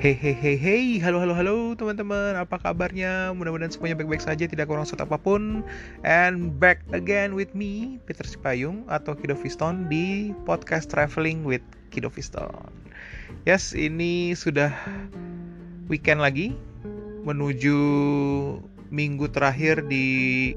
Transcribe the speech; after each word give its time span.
Hey 0.00 0.16
hey 0.16 0.32
hey 0.32 0.56
hey, 0.56 0.96
halo 0.96 1.20
halo 1.20 1.36
halo 1.36 1.76
teman-teman, 1.76 2.32
apa 2.32 2.56
kabarnya? 2.56 3.36
Mudah-mudahan 3.36 3.68
semuanya 3.68 4.00
baik-baik 4.00 4.24
saja, 4.24 4.48
tidak 4.48 4.64
kurang 4.64 4.88
satu 4.88 5.04
apa 5.04 5.20
pun. 5.20 5.60
And 6.08 6.56
back 6.56 6.80
again 6.96 7.36
with 7.36 7.52
me, 7.52 8.00
Peter 8.08 8.24
Sipayung 8.24 8.88
atau 8.88 9.12
Kido 9.12 9.36
Fiston 9.36 9.92
di 9.92 10.32
podcast 10.48 10.88
Traveling 10.88 11.44
with 11.44 11.60
Kido 11.92 12.08
Fiston. 12.08 12.72
Yes, 13.44 13.76
ini 13.76 14.32
sudah 14.32 14.72
weekend 15.92 16.24
lagi 16.24 16.56
menuju 17.28 17.76
minggu 18.88 19.28
terakhir 19.36 19.84
di 19.84 20.56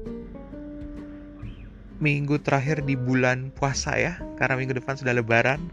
minggu 2.00 2.40
terakhir 2.40 2.80
di 2.88 2.96
bulan 2.96 3.52
puasa 3.52 3.92
ya, 4.00 4.16
karena 4.40 4.56
minggu 4.56 4.80
depan 4.80 4.96
sudah 4.96 5.12
lebaran 5.12 5.68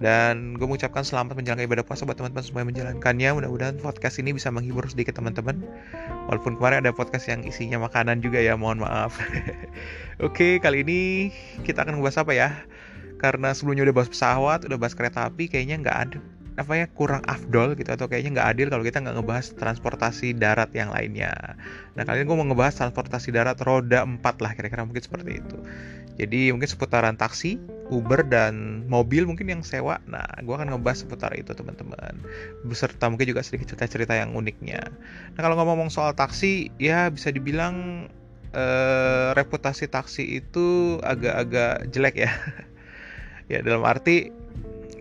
dan 0.00 0.56
gue 0.56 0.64
mengucapkan 0.64 1.04
selamat 1.04 1.36
menjalankan 1.36 1.68
ibadah 1.68 1.84
puasa 1.84 2.08
buat 2.08 2.16
teman-teman 2.16 2.40
semua 2.40 2.64
yang 2.64 2.72
menjalankannya. 2.72 3.28
Mudah-mudahan 3.36 3.76
podcast 3.84 4.16
ini 4.16 4.32
bisa 4.32 4.48
menghibur 4.48 4.88
sedikit 4.88 5.20
teman-teman. 5.20 5.60
Walaupun 6.32 6.56
kemarin 6.56 6.80
ada 6.80 6.96
podcast 6.96 7.28
yang 7.28 7.44
isinya 7.44 7.76
makanan 7.84 8.24
juga 8.24 8.40
ya, 8.40 8.56
mohon 8.56 8.80
maaf. 8.80 9.20
Oke, 10.26 10.56
kali 10.56 10.88
ini 10.88 11.00
kita 11.68 11.84
akan 11.84 12.00
ngebahas 12.00 12.24
apa 12.24 12.32
ya? 12.32 12.48
Karena 13.20 13.52
sebelumnya 13.52 13.92
udah 13.92 13.96
bahas 14.00 14.08
pesawat, 14.08 14.64
udah 14.64 14.80
bahas 14.80 14.96
kereta 14.96 15.28
api, 15.28 15.52
kayaknya 15.52 15.76
nggak 15.84 15.98
ada 16.08 16.18
apa 16.58 16.76
ya 16.76 16.86
kurang 16.92 17.24
afdol 17.24 17.72
gitu 17.72 17.88
atau 17.88 18.04
kayaknya 18.04 18.36
nggak 18.36 18.48
adil 18.52 18.66
kalau 18.68 18.84
kita 18.84 19.00
nggak 19.00 19.16
ngebahas 19.16 19.46
transportasi 19.56 20.36
darat 20.36 20.68
yang 20.76 20.92
lainnya. 20.92 21.56
Nah 21.96 22.04
kali 22.04 22.20
ini 22.20 22.28
gue 22.28 22.36
mau 22.36 22.44
ngebahas 22.44 22.76
transportasi 22.84 23.32
darat 23.32 23.56
roda 23.64 24.04
4 24.04 24.20
lah 24.20 24.52
kira-kira 24.52 24.84
mungkin 24.84 25.00
seperti 25.00 25.40
itu. 25.40 25.56
Jadi 26.20 26.52
mungkin 26.52 26.68
seputaran 26.68 27.16
taksi, 27.16 27.56
Uber 27.90 28.22
dan 28.22 28.86
mobil 28.86 29.26
mungkin 29.26 29.50
yang 29.50 29.62
sewa. 29.66 29.98
Nah 30.06 30.24
gue 30.40 30.54
akan 30.54 30.72
ngebahas 30.72 31.02
seputar 31.02 31.34
itu 31.34 31.50
teman-teman. 31.50 32.14
Beserta 32.64 33.10
mungkin 33.10 33.26
juga 33.26 33.42
sedikit 33.42 33.74
cerita-cerita 33.74 34.14
yang 34.14 34.32
uniknya. 34.38 34.80
Nah 35.34 35.40
kalau 35.42 35.58
ngomong 35.58 35.90
soal 35.90 36.14
taksi 36.14 36.70
ya 36.78 37.10
bisa 37.10 37.34
dibilang 37.34 38.06
eh, 38.54 39.30
reputasi 39.34 39.90
taksi 39.90 40.40
itu 40.40 40.98
agak-agak 41.02 41.90
jelek 41.90 42.16
ya. 42.24 42.32
ya 43.52 43.58
dalam 43.66 43.82
arti 43.82 44.30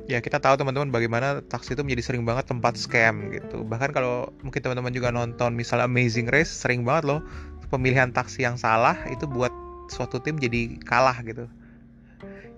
ya 0.10 0.18
kita 0.26 0.42
tahu 0.42 0.58
teman-teman 0.58 0.90
bagaimana 0.90 1.46
taksi 1.46 1.78
itu 1.78 1.86
menjadi 1.86 2.02
sering 2.12 2.26
banget 2.26 2.50
tempat 2.50 2.74
scam 2.74 3.30
gitu. 3.30 3.62
Bahkan 3.62 3.94
kalau 3.94 4.34
mungkin 4.42 4.66
teman-teman 4.66 4.90
juga 4.90 5.14
nonton 5.14 5.54
misalnya 5.54 5.86
Amazing 5.86 6.34
Race 6.34 6.50
sering 6.50 6.82
banget 6.82 7.06
loh 7.06 7.22
pemilihan 7.70 8.10
taksi 8.10 8.44
yang 8.44 8.58
salah 8.58 8.98
itu 9.14 9.30
buat 9.30 9.54
suatu 9.94 10.18
tim 10.18 10.42
jadi 10.42 10.82
kalah 10.82 11.22
gitu. 11.22 11.46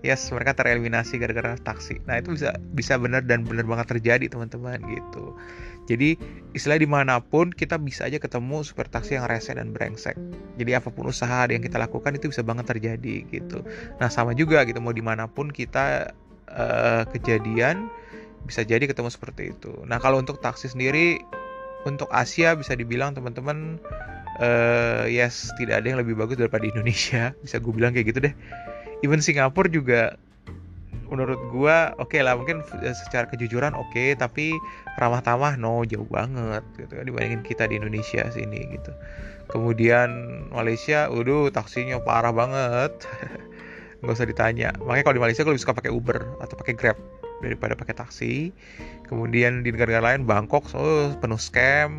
Yes, 0.01 0.33
mereka 0.33 0.57
tereliminasi 0.57 1.21
gara-gara 1.21 1.53
taksi. 1.61 2.01
Nah 2.09 2.17
itu 2.17 2.33
bisa 2.33 2.57
bisa 2.73 2.97
benar 2.97 3.21
dan 3.21 3.45
benar 3.45 3.69
banget 3.69 3.97
terjadi 3.97 4.33
teman-teman 4.33 4.81
gitu. 4.89 5.37
Jadi 5.85 6.17
istilah 6.57 6.81
di 6.81 6.89
mana 6.89 7.21
pun 7.21 7.53
kita 7.53 7.77
bisa 7.77 8.09
aja 8.09 8.17
ketemu 8.17 8.65
super 8.65 8.89
taksi 8.89 9.21
yang 9.21 9.29
rese 9.29 9.53
dan 9.53 9.69
brengsek. 9.69 10.17
Jadi 10.57 10.71
apa 10.73 10.89
pun 10.89 11.09
usaha 11.09 11.45
yang 11.45 11.61
kita 11.61 11.77
lakukan 11.77 12.17
itu 12.17 12.33
bisa 12.33 12.41
banget 12.41 12.65
terjadi 12.69 13.29
gitu. 13.29 13.61
Nah 14.01 14.09
sama 14.09 14.33
juga 14.33 14.65
gitu 14.65 14.81
mau 14.81 14.93
di 14.93 15.05
mana 15.05 15.29
pun 15.29 15.53
kita 15.53 16.09
uh, 16.49 17.03
kejadian 17.13 17.85
bisa 18.45 18.65
jadi 18.65 18.89
ketemu 18.89 19.13
seperti 19.13 19.53
itu. 19.53 19.85
Nah 19.85 20.01
kalau 20.01 20.17
untuk 20.17 20.41
taksi 20.41 20.69
sendiri 20.69 21.21
untuk 21.85 22.09
Asia 22.13 22.53
bisa 22.57 22.73
dibilang 22.77 23.13
teman-teman 23.13 23.77
uh, 24.41 25.05
yes 25.09 25.49
tidak 25.57 25.81
ada 25.81 25.93
yang 25.93 25.99
lebih 26.01 26.17
bagus 26.17 26.37
daripada 26.37 26.65
Indonesia 26.65 27.33
bisa 27.45 27.57
gue 27.61 27.73
bilang 27.73 27.93
kayak 27.93 28.13
gitu 28.13 28.19
deh. 28.29 28.33
Even 29.01 29.21
Singapura 29.21 29.69
juga 29.69 30.15
menurut 31.11 31.41
gue 31.51 31.77
oke 31.99 32.07
okay 32.07 32.23
lah 32.23 32.39
mungkin 32.39 32.63
secara 32.95 33.27
kejujuran 33.27 33.75
oke 33.75 33.91
okay, 33.91 34.15
tapi 34.15 34.55
ramah 34.95 35.19
tamah 35.19 35.59
no 35.59 35.83
jauh 35.83 36.07
banget 36.07 36.63
gitu 36.79 36.95
kan 36.95 37.03
dibandingin 37.03 37.43
kita 37.43 37.67
di 37.67 37.75
Indonesia 37.75 38.23
sini 38.31 38.79
gitu. 38.79 38.95
Kemudian 39.51 40.09
Malaysia, 40.55 41.11
waduh 41.11 41.51
taksinya 41.51 41.99
parah 41.99 42.31
banget. 42.31 43.03
nggak 44.01 44.15
usah 44.15 44.25
ditanya. 44.25 44.71
Makanya 44.79 45.03
kalau 45.03 45.15
di 45.19 45.23
Malaysia 45.27 45.43
gue 45.43 45.51
lebih 45.51 45.63
suka 45.67 45.75
pakai 45.75 45.91
Uber 45.91 46.17
atau 46.39 46.55
pakai 46.55 46.73
Grab 46.73 46.97
daripada 47.43 47.75
pakai 47.75 47.95
taksi. 47.99 48.55
Kemudian 49.11 49.67
di 49.67 49.75
negara-negara 49.75 50.15
lain 50.15 50.23
Bangkok 50.23 50.71
oh 50.71 51.11
penuh 51.19 51.37
scam. 51.37 51.91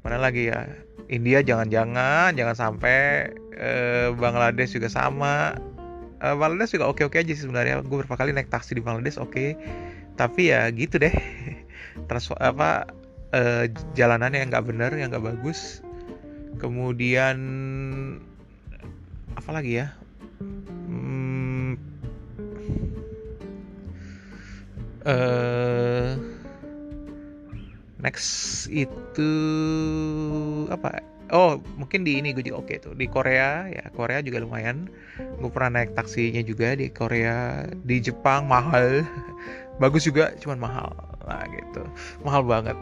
Mana 0.00 0.16
lagi 0.16 0.48
ya? 0.48 0.64
India 1.12 1.44
jangan-jangan 1.44 2.32
jangan 2.32 2.56
sampai 2.56 3.28
eh, 3.60 4.08
Bangladesh 4.16 4.72
juga 4.72 4.88
sama 4.88 5.52
Bangladesh 6.32 6.72
juga 6.80 6.88
oke-oke 6.88 7.20
aja 7.20 7.32
sih 7.36 7.44
sebenarnya. 7.44 7.84
Gue 7.84 8.00
beberapa 8.00 8.16
kali 8.16 8.32
naik 8.32 8.48
taksi 8.48 8.80
di 8.80 8.82
Bangladesh 8.82 9.20
oke. 9.20 9.52
Tapi 10.16 10.42
ya 10.48 10.72
gitu 10.72 10.96
deh. 10.96 11.12
Trans 12.08 12.32
apa 12.40 12.88
eh, 13.36 13.68
jalanannya 13.92 14.40
yang 14.40 14.48
nggak 14.48 14.66
bener 14.66 14.90
yang 14.96 15.12
nggak 15.12 15.36
bagus. 15.36 15.84
Kemudian 16.56 17.36
apa 19.36 19.50
lagi 19.52 19.84
ya? 19.84 19.92
Uh, 25.04 26.16
next 28.00 28.72
itu 28.72 29.32
apa 30.72 31.04
oh 31.32 31.62
mungkin 31.80 32.04
di 32.04 32.20
ini 32.20 32.36
gue 32.36 32.44
juga 32.44 32.60
oke 32.60 32.68
okay 32.68 32.76
tuh. 32.82 32.92
Di 32.92 33.06
Korea 33.08 33.70
ya 33.70 33.84
Korea 33.94 34.20
juga 34.20 34.42
lumayan. 34.44 34.90
Gue 35.40 35.48
pernah 35.48 35.80
naik 35.80 35.96
taksinya 35.96 36.42
juga 36.44 36.76
di 36.76 36.90
Korea 36.90 37.64
di 37.86 37.96
Jepang 38.02 38.44
mahal. 38.50 39.06
Bagus 39.82 40.04
juga 40.04 40.36
cuman 40.36 40.58
mahal. 40.60 40.88
Lah 41.24 41.44
gitu. 41.48 41.82
Mahal 42.26 42.42
banget. 42.44 42.76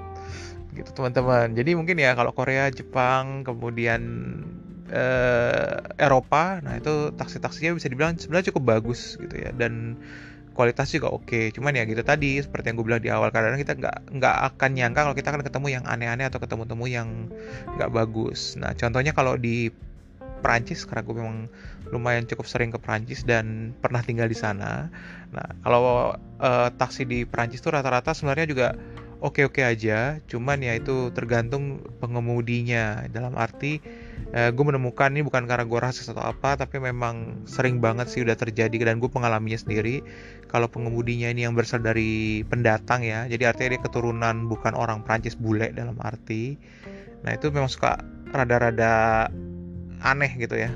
Gitu 0.74 0.90
teman-teman. 0.96 1.54
Jadi 1.54 1.76
mungkin 1.76 2.00
ya 2.00 2.16
kalau 2.18 2.32
Korea 2.34 2.72
Jepang 2.72 3.46
kemudian 3.46 4.02
eh, 4.90 5.76
Eropa 6.00 6.58
nah 6.64 6.76
itu 6.76 7.12
taksi-taksinya 7.14 7.76
bisa 7.76 7.88
dibilang 7.92 8.18
sebenarnya 8.18 8.50
cukup 8.50 8.80
bagus 8.80 9.20
gitu 9.20 9.36
ya. 9.38 9.54
Dan 9.54 10.00
kualitas 10.52 10.92
juga 10.92 11.08
oke 11.10 11.50
cuman 11.56 11.76
ya 11.76 11.84
gitu 11.88 12.04
tadi 12.04 12.40
seperti 12.40 12.72
yang 12.72 12.76
gue 12.80 12.86
bilang 12.86 13.02
di 13.02 13.10
awal 13.10 13.28
kadang 13.32 13.56
kita 13.56 13.76
nggak 13.76 14.14
nggak 14.20 14.36
akan 14.52 14.70
nyangka 14.76 15.00
kalau 15.08 15.16
kita 15.16 15.28
akan 15.32 15.42
ketemu 15.42 15.66
yang 15.80 15.84
aneh-aneh 15.88 16.26
atau 16.28 16.38
ketemu-temu 16.38 16.84
yang 16.88 17.08
nggak 17.76 17.90
bagus 17.90 18.54
nah 18.60 18.76
contohnya 18.76 19.16
kalau 19.16 19.40
di 19.40 19.72
Perancis 20.42 20.82
karena 20.82 21.06
gue 21.06 21.14
memang 21.14 21.38
lumayan 21.94 22.26
cukup 22.26 22.50
sering 22.50 22.74
ke 22.74 22.78
Perancis 22.82 23.22
dan 23.22 23.70
pernah 23.78 24.02
tinggal 24.02 24.26
di 24.26 24.34
sana. 24.34 24.90
Nah, 25.30 25.48
kalau 25.62 26.18
uh, 26.42 26.68
taksi 26.74 27.06
di 27.06 27.22
Perancis 27.22 27.62
tuh 27.62 27.70
rata-rata 27.70 28.10
sebenarnya 28.10 28.50
juga 28.50 28.68
oke-oke 29.22 29.62
aja, 29.62 30.18
cuman 30.26 30.66
ya 30.66 30.74
itu 30.74 31.14
tergantung 31.14 31.86
pengemudinya. 32.02 33.06
Dalam 33.06 33.38
arti 33.38 33.78
uh, 34.32 34.50
gue 34.52 34.64
menemukan 34.64 35.12
ini 35.12 35.22
bukan 35.26 35.44
karena 35.44 35.64
gue 35.66 35.80
rasis 35.80 36.08
atau 36.08 36.22
apa, 36.22 36.56
tapi 36.56 36.78
memang 36.78 37.44
sering 37.44 37.78
banget 37.82 38.08
sih 38.08 38.20
udah 38.22 38.36
terjadi 38.38 38.72
dan 38.82 39.02
gue 39.02 39.10
pengalaminya 39.10 39.58
sendiri. 39.58 40.00
Kalau 40.48 40.68
pengemudinya 40.68 41.32
ini 41.32 41.48
yang 41.48 41.56
berasal 41.56 41.80
dari 41.80 42.44
pendatang 42.44 43.02
ya, 43.02 43.24
jadi 43.26 43.52
artinya 43.52 43.76
dia 43.76 43.82
keturunan 43.82 44.46
bukan 44.48 44.76
orang 44.76 45.00
Prancis 45.02 45.36
bule 45.36 45.72
dalam 45.72 45.96
arti. 46.00 46.56
Nah 47.24 47.32
itu 47.32 47.48
memang 47.48 47.70
suka 47.70 48.00
rada-rada 48.32 49.28
aneh 50.02 50.32
gitu 50.36 50.58
ya, 50.58 50.72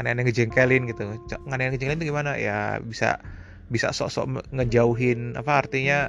aneh-aneh 0.00 0.26
ngejengkelin 0.28 0.88
gitu. 0.88 1.18
Aneh-aneh 1.46 1.76
ngejengkelin 1.76 1.98
itu 2.00 2.08
gimana? 2.10 2.34
Ya 2.40 2.80
bisa 2.80 3.20
bisa 3.68 3.92
sok-sok 3.92 4.48
ngejauhin 4.56 5.36
apa 5.36 5.60
artinya 5.60 6.08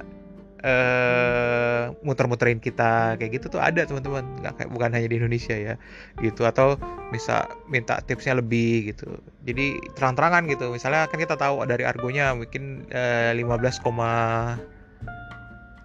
uh, 0.64 1.96
muter-muterin 2.03 2.59
kita 2.59 3.16
kayak 3.20 3.31
gitu 3.40 3.58
tuh 3.58 3.62
ada 3.62 3.86
teman-teman. 3.86 4.24
Nggak 4.44 4.53
kayak 4.59 4.70
bukan 4.72 4.90
hanya 4.96 5.08
di 5.08 5.18
Indonesia 5.20 5.56
ya 5.56 5.75
gitu. 6.20 6.44
Atau 6.47 6.80
bisa 7.12 7.47
minta 7.72 8.00
tipsnya 8.03 8.38
lebih 8.38 8.94
gitu. 8.94 9.19
Jadi 9.44 9.80
terang-terangan 9.96 10.48
gitu. 10.52 10.72
Misalnya 10.72 11.08
kan 11.08 11.19
kita 11.19 11.36
tahu 11.40 11.64
dari 11.66 11.84
argonya 11.84 12.36
mungkin 12.36 12.88
uh, 12.92 13.31
15, 13.36 13.83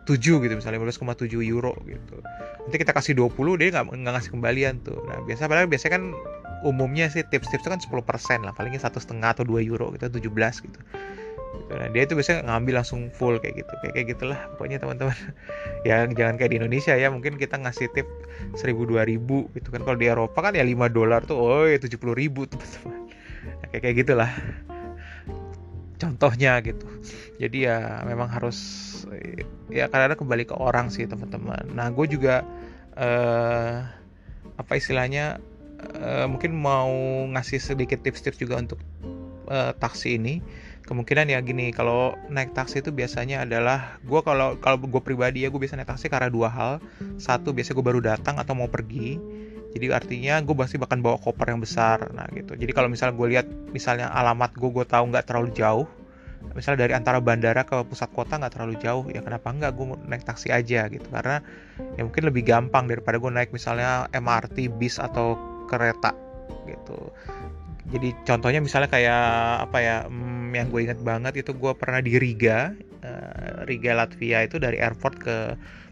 7 0.05 0.21
gitu 0.21 0.53
misalnya 0.53 0.79
15,7 0.85 1.25
euro 1.49 1.73
gitu. 1.89 2.21
Nanti 2.69 2.77
kita 2.77 2.93
kasih 2.93 3.17
20 3.17 3.61
dia 3.61 3.69
nggak 3.73 3.87
nggak 3.89 4.13
ngasih 4.21 4.31
kembalian 4.37 4.75
tuh. 4.85 5.01
Nah 5.09 5.25
biasa 5.25 5.49
padahal 5.49 5.69
biasanya 5.69 5.93
kan 5.97 6.05
umumnya 6.65 7.09
sih 7.13 7.25
tips-tips 7.25 7.65
itu 7.65 7.71
kan 7.73 7.81
10% 7.81 8.45
lah. 8.45 8.53
Palingnya 8.53 8.85
satu 8.85 9.01
setengah 9.01 9.33
atau 9.33 9.45
2 9.49 9.65
euro 9.65 9.93
gitu 9.97 10.09
17 10.13 10.65
gitu 10.69 10.81
gitu. 11.55 11.73
Nah, 11.75 11.89
dia 11.91 12.03
itu 12.05 12.15
biasanya 12.19 12.41
ngambil 12.47 12.75
langsung 12.83 13.01
full 13.15 13.39
kayak 13.39 13.65
gitu. 13.65 13.73
Kayak 13.81 13.93
kayak 13.95 14.07
gitulah 14.17 14.41
pokoknya 14.57 14.79
teman-teman. 14.83 15.17
ya 15.89 16.05
jangan 16.11 16.35
kayak 16.37 16.51
di 16.51 16.57
Indonesia 16.59 16.95
ya, 16.99 17.09
mungkin 17.09 17.39
kita 17.39 17.57
ngasih 17.61 17.89
tip 17.95 18.09
1000 18.59 18.75
2000 18.75 19.55
gitu 19.57 19.69
kan. 19.71 19.81
Kalau 19.83 19.99
di 19.99 20.07
Eropa 20.11 20.39
kan 20.51 20.53
ya 20.53 20.65
5 20.67 20.91
dolar 20.91 21.21
tuh, 21.25 21.39
oh 21.39 21.65
ya 21.67 21.79
70 21.79 21.97
ribu 22.15 22.47
teman-teman. 22.51 22.99
Nah, 23.63 23.67
kayak 23.71 23.83
kayak 23.83 23.97
gitulah. 24.05 24.31
Contohnya 25.95 26.59
gitu. 26.61 26.87
Jadi 27.39 27.71
ya 27.71 28.03
memang 28.05 28.29
harus 28.29 28.59
ya 29.71 29.87
kadang-kadang 29.89 30.21
kembali 30.27 30.45
ke 30.45 30.55
orang 30.59 30.87
sih 30.91 31.07
teman-teman. 31.07 31.71
Nah, 31.73 31.89
gue 31.95 32.07
juga 32.11 32.45
eh, 32.99 33.79
apa 34.55 34.73
istilahnya 34.79 35.39
eh, 36.03 36.27
mungkin 36.29 36.55
mau 36.55 36.93
ngasih 37.31 37.59
sedikit 37.63 38.03
tips-tips 38.05 38.39
juga 38.39 38.61
untuk 38.61 38.79
uh, 39.49 39.73
taksi 39.77 40.17
ini 40.17 40.41
kemungkinan 40.85 41.33
ya 41.33 41.41
gini 41.41 41.73
kalau 41.73 42.13
naik 42.29 42.53
taksi 42.53 42.85
itu 42.85 42.93
biasanya 42.93 43.49
adalah 43.49 43.97
gue 44.05 44.21
kalau 44.21 44.61
kalau 44.61 44.77
gue 44.77 45.03
pribadi 45.03 45.45
ya 45.45 45.49
gue 45.49 45.57
biasa 45.57 45.81
naik 45.81 45.89
taksi 45.89 46.13
karena 46.13 46.29
dua 46.29 46.49
hal. 46.53 46.73
Satu 47.17 47.57
biasa 47.57 47.73
gue 47.73 47.85
baru 47.85 48.05
datang 48.05 48.37
atau 48.37 48.53
mau 48.53 48.69
pergi. 48.69 49.17
Jadi 49.75 49.91
artinya 49.91 50.39
gue 50.45 50.55
pasti 50.55 50.79
bahkan 50.79 51.03
bawa 51.03 51.19
koper 51.19 51.51
yang 51.51 51.61
besar 51.65 52.13
nah 52.13 52.29
gitu. 52.31 52.55
Jadi 52.55 52.71
kalau 52.77 52.93
misalnya 52.93 53.17
gue 53.17 53.29
lihat 53.33 53.47
misalnya 53.73 54.13
alamat 54.13 54.55
gue 54.55 54.71
gue 54.71 54.87
tahu 54.87 55.05
nggak 55.11 55.27
terlalu 55.27 55.51
jauh 55.57 55.89
misalnya 56.53 56.85
dari 56.85 56.93
antara 56.93 57.25
bandara 57.25 57.65
ke 57.65 57.73
pusat 57.89 58.13
kota 58.13 58.37
nggak 58.37 58.53
terlalu 58.53 58.77
jauh 58.77 59.09
ya 59.09 59.25
kenapa 59.25 59.49
nggak 59.49 59.73
gue 59.73 59.87
naik 60.05 60.29
taksi 60.29 60.53
aja 60.53 60.87
gitu. 60.93 61.09
Karena 61.09 61.41
ya 61.97 62.05
mungkin 62.05 62.29
lebih 62.29 62.45
gampang 62.45 62.85
daripada 62.85 63.17
gue 63.17 63.33
naik 63.33 63.51
misalnya 63.57 64.05
MRT 64.13 64.69
bis 64.77 65.01
atau 65.01 65.41
kereta 65.65 66.13
gitu. 66.69 67.11
Jadi 67.89 68.13
contohnya 68.25 68.61
misalnya 68.61 68.89
kayak 68.93 69.25
apa 69.69 69.79
ya 69.81 69.97
hmm, 70.09 70.44
yang 70.55 70.71
gue 70.71 70.81
inget 70.87 71.01
banget 71.03 71.45
itu 71.45 71.51
gue 71.53 71.73
pernah 71.75 72.01
di 72.01 72.17
Riga 72.17 72.73
uh, 73.05 73.67
Riga 73.69 73.93
Latvia 73.99 74.47
itu 74.47 74.57
dari 74.63 74.79
airport 74.81 75.15
ke 75.21 75.37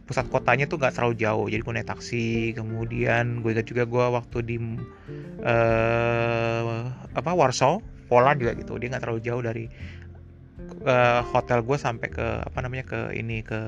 pusat 0.03 0.26
kotanya 0.29 0.67
tuh 0.67 0.76
nggak 0.82 0.99
terlalu 0.99 1.14
jauh. 1.19 1.47
Jadi 1.47 1.62
gue 1.62 1.75
naik 1.79 1.88
taksi 1.88 2.26
kemudian 2.59 3.41
gue 3.41 3.50
ingat 3.55 3.67
juga 3.69 3.85
gue 3.87 4.05
waktu 4.12 4.38
di 4.44 4.56
uh, 5.43 6.91
apa 7.14 7.31
Warsaw 7.32 7.79
Poland 8.11 8.38
juga 8.43 8.53
gitu. 8.59 8.76
Dia 8.76 8.93
nggak 8.93 9.03
terlalu 9.03 9.20
jauh 9.23 9.43
dari 9.43 9.64
uh, 10.85 11.23
hotel 11.32 11.62
gue 11.62 11.79
sampai 11.79 12.08
ke 12.11 12.26
apa 12.43 12.58
namanya 12.61 12.85
ke 12.87 13.00
ini 13.17 13.41
ke 13.41 13.61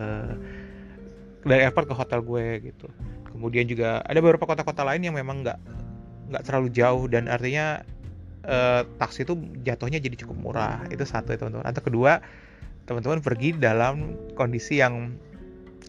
dari 1.44 1.62
airport 1.64 1.86
ke 1.88 1.94
hotel 1.94 2.20
gue 2.20 2.72
gitu. 2.72 2.88
Kemudian 3.30 3.66
juga 3.66 4.02
ada 4.04 4.18
beberapa 4.22 4.46
kota-kota 4.46 4.86
lain 4.86 5.06
yang 5.06 5.16
memang 5.16 5.42
nggak 5.42 5.58
nggak 6.34 6.42
terlalu 6.44 6.68
jauh 6.72 7.04
dan 7.06 7.28
artinya 7.28 7.84
uh, 8.44 8.82
taksi 9.00 9.26
itu 9.26 9.34
jatuhnya 9.64 9.98
jadi 10.00 10.16
cukup 10.24 10.36
murah. 10.36 10.84
Itu 10.92 11.04
satu 11.04 11.34
ya 11.34 11.38
teman-teman. 11.40 11.66
Atau 11.66 11.82
kedua 11.84 12.20
teman-teman 12.84 13.24
pergi 13.24 13.56
dalam 13.56 14.16
kondisi 14.36 14.80
yang 14.80 15.16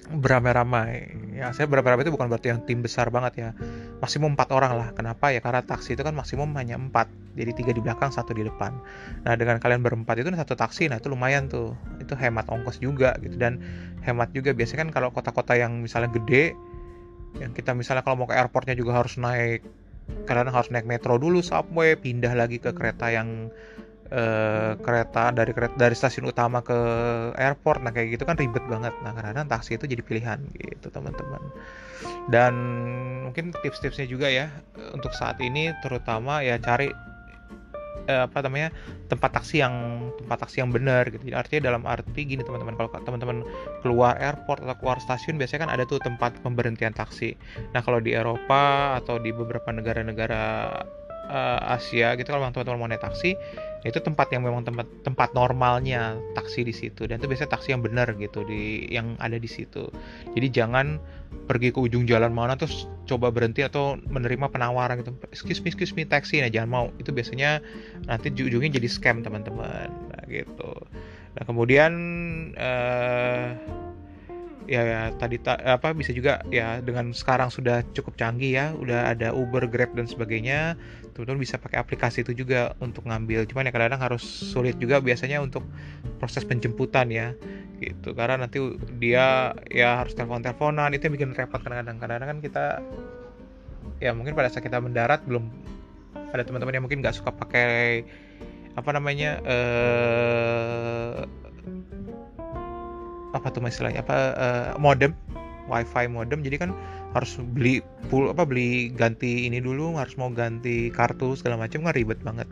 beramai-ramai. 0.05 1.17
Ya 1.33 1.49
saya 1.51 1.65
beramai-ramai 1.65 2.05
itu 2.05 2.13
bukan 2.13 2.29
berarti 2.29 2.53
yang 2.53 2.61
tim 2.63 2.85
besar 2.85 3.09
banget 3.09 3.33
ya. 3.41 3.49
Maksimum 3.99 4.37
empat 4.37 4.53
orang 4.53 4.77
lah. 4.77 4.87
Kenapa? 4.93 5.33
Ya 5.33 5.41
karena 5.41 5.65
taksi 5.65 5.97
itu 5.97 6.05
kan 6.05 6.13
maksimum 6.13 6.53
hanya 6.55 6.77
empat. 6.77 7.09
Jadi 7.35 7.51
tiga 7.57 7.71
di 7.73 7.81
belakang 7.81 8.13
satu 8.13 8.31
di 8.31 8.45
depan. 8.45 8.71
Nah 9.25 9.33
dengan 9.35 9.57
kalian 9.57 9.81
berempat 9.81 10.21
itu 10.21 10.29
satu 10.31 10.53
taksi 10.53 10.87
nah 10.93 11.01
itu 11.01 11.09
lumayan 11.09 11.49
tuh. 11.49 11.73
Itu 11.97 12.13
hemat 12.13 12.47
ongkos 12.47 12.79
juga 12.79 13.17
gitu. 13.19 13.35
Dan 13.35 13.59
hemat 14.05 14.29
juga 14.31 14.53
biasanya 14.53 14.87
kan 14.87 14.91
kalau 14.93 15.09
kota-kota 15.09 15.57
yang 15.57 15.81
misalnya 15.81 16.13
gede 16.13 16.53
yang 17.35 17.51
kita 17.51 17.75
misalnya 17.75 17.99
kalau 18.05 18.15
mau 18.23 18.27
ke 18.29 18.35
airportnya 18.37 18.79
juga 18.79 18.95
harus 18.95 19.19
naik 19.19 19.65
kadang 20.25 20.53
harus 20.53 20.69
naik 20.69 20.85
metro 20.85 21.17
dulu 21.17 21.41
subway 21.41 21.97
pindah 21.97 22.33
lagi 22.37 22.61
ke 22.61 22.73
kereta 22.73 23.09
yang 23.09 23.49
uh, 24.13 24.77
kereta 24.77 25.33
dari 25.33 25.51
kereta 25.53 25.75
dari 25.77 25.95
stasiun 25.97 26.29
utama 26.29 26.61
ke 26.61 26.77
airport. 27.37 27.81
Nah 27.81 27.91
kayak 27.93 28.17
gitu 28.19 28.23
kan 28.25 28.37
ribet 28.37 28.65
banget. 28.69 28.93
Nah 29.01 29.13
kadang 29.17 29.49
taksi 29.49 29.77
itu 29.77 29.85
jadi 29.89 30.01
pilihan 30.05 30.39
gitu 30.53 30.87
teman-teman. 30.93 31.41
Dan 32.29 32.53
mungkin 33.29 33.53
tips-tipsnya 33.53 34.05
juga 34.09 34.29
ya 34.29 34.49
untuk 34.93 35.13
saat 35.13 35.41
ini 35.41 35.73
terutama 35.81 36.41
ya 36.41 36.57
cari 36.61 36.89
eh, 38.07 38.21
apa 38.25 38.37
namanya 38.45 38.69
tempat 39.11 39.31
taksi 39.35 39.61
yang 39.61 39.73
tempat 40.21 40.47
taksi 40.47 40.61
yang 40.61 40.69
benar 40.73 41.09
gitu. 41.09 41.33
artinya 41.33 41.73
dalam 41.73 41.83
arti 41.85 42.21
gini 42.25 42.41
teman-teman 42.41 42.75
kalau 42.77 42.89
teman-teman 43.03 43.37
keluar 43.81 44.17
airport 44.17 44.63
atau 44.65 44.75
keluar 44.81 44.97
stasiun 45.01 45.37
biasanya 45.37 45.69
kan 45.69 45.71
ada 45.73 45.83
tuh 45.85 46.01
tempat 46.01 46.37
pemberhentian 46.41 46.93
taksi. 46.93 47.37
Nah 47.73 47.81
kalau 47.81 48.01
di 48.01 48.13
Eropa 48.13 48.97
atau 49.01 49.21
di 49.21 49.33
beberapa 49.33 49.69
negara-negara 49.73 50.43
uh, 51.29 51.75
Asia 51.75 52.13
gitu 52.17 52.29
kalau 52.29 52.49
teman-teman 52.53 52.79
mau 52.79 52.89
naik 52.89 53.01
taksi 53.01 53.33
itu 53.85 54.01
tempat 54.01 54.33
yang 54.33 54.41
memang 54.41 54.65
tempat 54.65 54.89
tempat 55.05 55.37
normalnya 55.37 56.17
taksi 56.33 56.65
di 56.65 56.73
situ. 56.73 57.05
Dan 57.05 57.21
itu 57.21 57.29
biasanya 57.29 57.53
taksi 57.53 57.77
yang 57.77 57.85
benar 57.85 58.17
gitu 58.17 58.41
di 58.41 58.89
yang 58.89 59.13
ada 59.21 59.37
di 59.37 59.45
situ. 59.45 59.85
Jadi 60.33 60.47
jangan 60.49 60.97
pergi 61.45 61.69
ke 61.69 61.77
ujung 61.77 62.09
jalan 62.09 62.33
mana 62.33 62.57
terus 62.57 62.89
coba 63.05 63.29
berhenti 63.29 63.61
atau 63.61 64.01
menerima 64.09 64.49
penawaran 64.49 65.05
gitu. 65.05 65.13
Excuse 65.29 65.61
me 65.61 65.69
excuse 65.69 65.93
me 65.93 66.01
taksi. 66.01 66.41
Nah 66.41 66.49
jangan 66.49 66.69
mau. 66.69 66.85
Itu 66.97 67.13
biasanya 67.13 67.61
nanti 68.09 68.33
ujungnya 68.33 68.73
jadi 68.81 68.89
scam 68.89 69.21
teman-teman. 69.21 69.93
Nah, 70.09 70.23
gitu. 70.25 70.73
Nah 71.37 71.43
kemudian 71.45 71.93
uh, 72.57 73.53
ya, 74.65 74.81
ya 74.81 75.01
tadi 75.15 75.37
ta, 75.37 75.57
apa 75.61 75.93
bisa 75.93 76.11
juga 76.11 76.41
ya 76.49 76.81
dengan 76.81 77.13
sekarang 77.13 77.53
sudah 77.53 77.85
cukup 77.93 78.17
canggih 78.17 78.57
ya 78.57 78.65
udah 78.77 79.13
ada 79.13 79.31
Uber 79.31 79.65
Grab 79.69 79.93
dan 79.93 80.09
sebagainya 80.09 80.77
teman-teman 81.15 81.39
bisa 81.47 81.55
pakai 81.55 81.79
aplikasi 81.79 82.27
itu 82.27 82.35
juga 82.35 82.75
untuk 82.83 83.07
ngambil. 83.07 83.47
Cuman 83.47 83.69
ya 83.69 83.71
kadang-kadang 83.71 84.03
harus 84.03 84.23
sulit 84.25 84.75
juga 84.81 84.99
biasanya 84.99 85.39
untuk 85.39 85.63
proses 86.19 86.43
penjemputan 86.43 87.07
ya 87.07 87.31
gitu. 87.79 88.11
Karena 88.11 88.43
nanti 88.43 88.59
dia 88.99 89.55
ya 89.71 90.03
harus 90.03 90.11
telepon-teleponan 90.17 90.91
itu 90.91 91.07
yang 91.07 91.15
bikin 91.15 91.31
repot 91.31 91.63
kadang-kadang. 91.63 91.97
Kadang-kadang 92.01 92.29
kan 92.35 92.39
kita 92.43 92.65
ya 94.03 94.11
mungkin 94.11 94.35
pada 94.35 94.51
saat 94.51 94.67
kita 94.67 94.83
mendarat 94.83 95.23
belum 95.23 95.47
ada 96.35 96.43
teman-teman 96.43 96.75
yang 96.75 96.83
mungkin 96.83 96.99
nggak 96.99 97.15
suka 97.15 97.31
pakai 97.31 98.03
apa 98.75 98.89
namanya 98.91 99.39
eh, 99.47 101.23
apa 103.35 103.51
tuh 103.51 103.59
istilahnya 103.67 104.01
apa 104.01 104.17
uh, 104.35 104.69
modem? 104.79 105.11
Wifi 105.65 106.05
modem 106.05 106.45
jadi 106.45 106.61
kan 106.61 106.77
harus 107.17 107.41
beli 107.41 107.81
full 108.13 108.29
apa 108.29 108.45
beli 108.45 108.93
ganti 108.93 109.49
ini 109.49 109.57
dulu 109.57 109.97
harus 109.97 110.13
mau 110.13 110.29
ganti 110.29 110.93
kartu 110.93 111.33
segala 111.33 111.57
macam 111.57 111.81
kan 111.81 111.93
ribet 111.97 112.21
banget. 112.21 112.45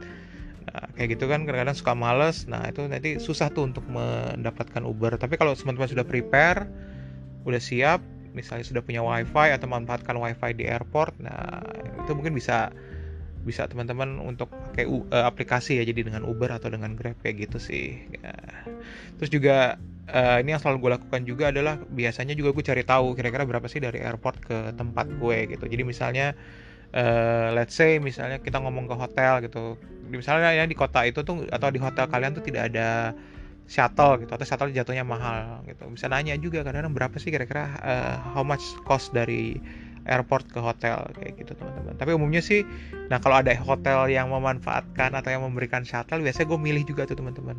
Nah, 0.66 0.90
kayak 0.98 1.14
gitu 1.14 1.30
kan 1.30 1.46
kadang-kadang 1.46 1.78
suka 1.78 1.94
males. 1.94 2.50
Nah 2.50 2.66
itu 2.66 2.82
nanti 2.90 3.22
susah 3.22 3.54
tuh 3.54 3.70
untuk 3.70 3.86
mendapatkan 3.86 4.82
Uber. 4.82 5.14
Tapi 5.22 5.38
kalau 5.38 5.54
teman-teman 5.54 5.86
sudah 5.94 6.02
prepare 6.02 6.66
udah 7.44 7.62
siap 7.62 8.02
misalnya 8.34 8.66
sudah 8.66 8.82
punya 8.82 9.06
wifi 9.06 9.54
atau 9.54 9.70
memanfaatkan 9.70 10.18
wifi 10.18 10.52
di 10.58 10.66
airport 10.66 11.14
nah 11.22 11.62
itu 12.04 12.12
mungkin 12.18 12.34
bisa 12.34 12.74
bisa 13.44 13.68
teman-teman 13.68 14.18
untuk 14.24 14.50
pakai 14.50 14.88
uh, 14.88 15.28
aplikasi 15.28 15.78
ya 15.80 15.84
jadi 15.84 16.08
dengan 16.08 16.24
Uber 16.24 16.50
atau 16.50 16.72
dengan 16.72 16.96
Grab 16.96 17.20
kayak 17.20 17.48
gitu 17.48 17.58
sih 17.60 18.00
ya. 18.20 18.34
terus 19.20 19.30
juga 19.30 19.78
uh, 20.10 20.38
ini 20.42 20.56
yang 20.56 20.62
selalu 20.62 20.78
gue 20.84 20.92
lakukan 21.00 21.22
juga 21.24 21.54
adalah 21.54 21.80
biasanya 21.80 22.36
juga 22.36 22.52
gue 22.52 22.64
cari 22.66 22.84
tahu 22.84 23.16
kira-kira 23.16 23.48
berapa 23.48 23.68
sih 23.70 23.80
dari 23.80 24.04
airport 24.04 24.38
ke 24.44 24.58
tempat 24.76 25.08
gue 25.16 25.38
gitu. 25.56 25.64
Jadi 25.70 25.84
misalnya 25.86 26.36
uh, 26.92 27.56
let's 27.56 27.78
say 27.78 28.02
misalnya 28.02 28.42
kita 28.44 28.60
ngomong 28.60 28.90
ke 28.90 28.96
hotel 28.98 29.46
gitu. 29.46 29.80
Misalnya 30.12 30.52
ya 30.52 30.64
di 30.68 30.76
kota 30.76 31.08
itu 31.08 31.24
tuh 31.24 31.48
atau 31.48 31.70
di 31.72 31.80
hotel 31.80 32.06
kalian 32.10 32.36
tuh 32.36 32.44
tidak 32.44 32.74
ada 32.74 33.16
shuttle 33.64 34.20
gitu 34.20 34.32
atau 34.36 34.44
shuttle 34.44 34.72
jatuhnya 34.74 35.08
mahal 35.08 35.64
gitu. 35.70 35.88
Bisa 35.88 36.12
nanya 36.12 36.36
juga 36.36 36.68
kadang-kadang 36.68 36.96
berapa 36.96 37.16
sih 37.16 37.32
kira-kira 37.32 37.80
uh, 37.80 38.16
how 38.36 38.44
much 38.44 38.64
cost 38.84 39.16
dari 39.16 39.58
airport 40.06 40.52
ke 40.52 40.60
hotel 40.60 41.08
kayak 41.16 41.40
gitu 41.40 41.56
teman-teman. 41.56 41.96
Tapi 41.96 42.12
umumnya 42.16 42.44
sih 42.44 42.64
nah 43.08 43.20
kalau 43.20 43.40
ada 43.40 43.52
hotel 43.56 44.10
yang 44.12 44.32
memanfaatkan 44.32 45.16
atau 45.16 45.30
yang 45.32 45.44
memberikan 45.44 45.84
shuttle 45.84 46.24
biasanya 46.24 46.48
gue 46.50 46.60
milih 46.60 46.84
juga 46.88 47.08
tuh 47.08 47.20
teman-teman. 47.20 47.56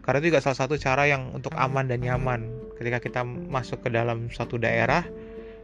Karena 0.00 0.16
itu 0.24 0.32
juga 0.32 0.40
salah 0.42 0.58
satu 0.58 0.74
cara 0.80 1.06
yang 1.06 1.30
untuk 1.36 1.52
aman 1.54 1.86
dan 1.86 2.00
nyaman. 2.00 2.48
Ketika 2.80 2.98
kita 2.98 3.20
masuk 3.26 3.84
ke 3.84 3.88
dalam 3.92 4.32
suatu 4.32 4.56
daerah 4.56 5.04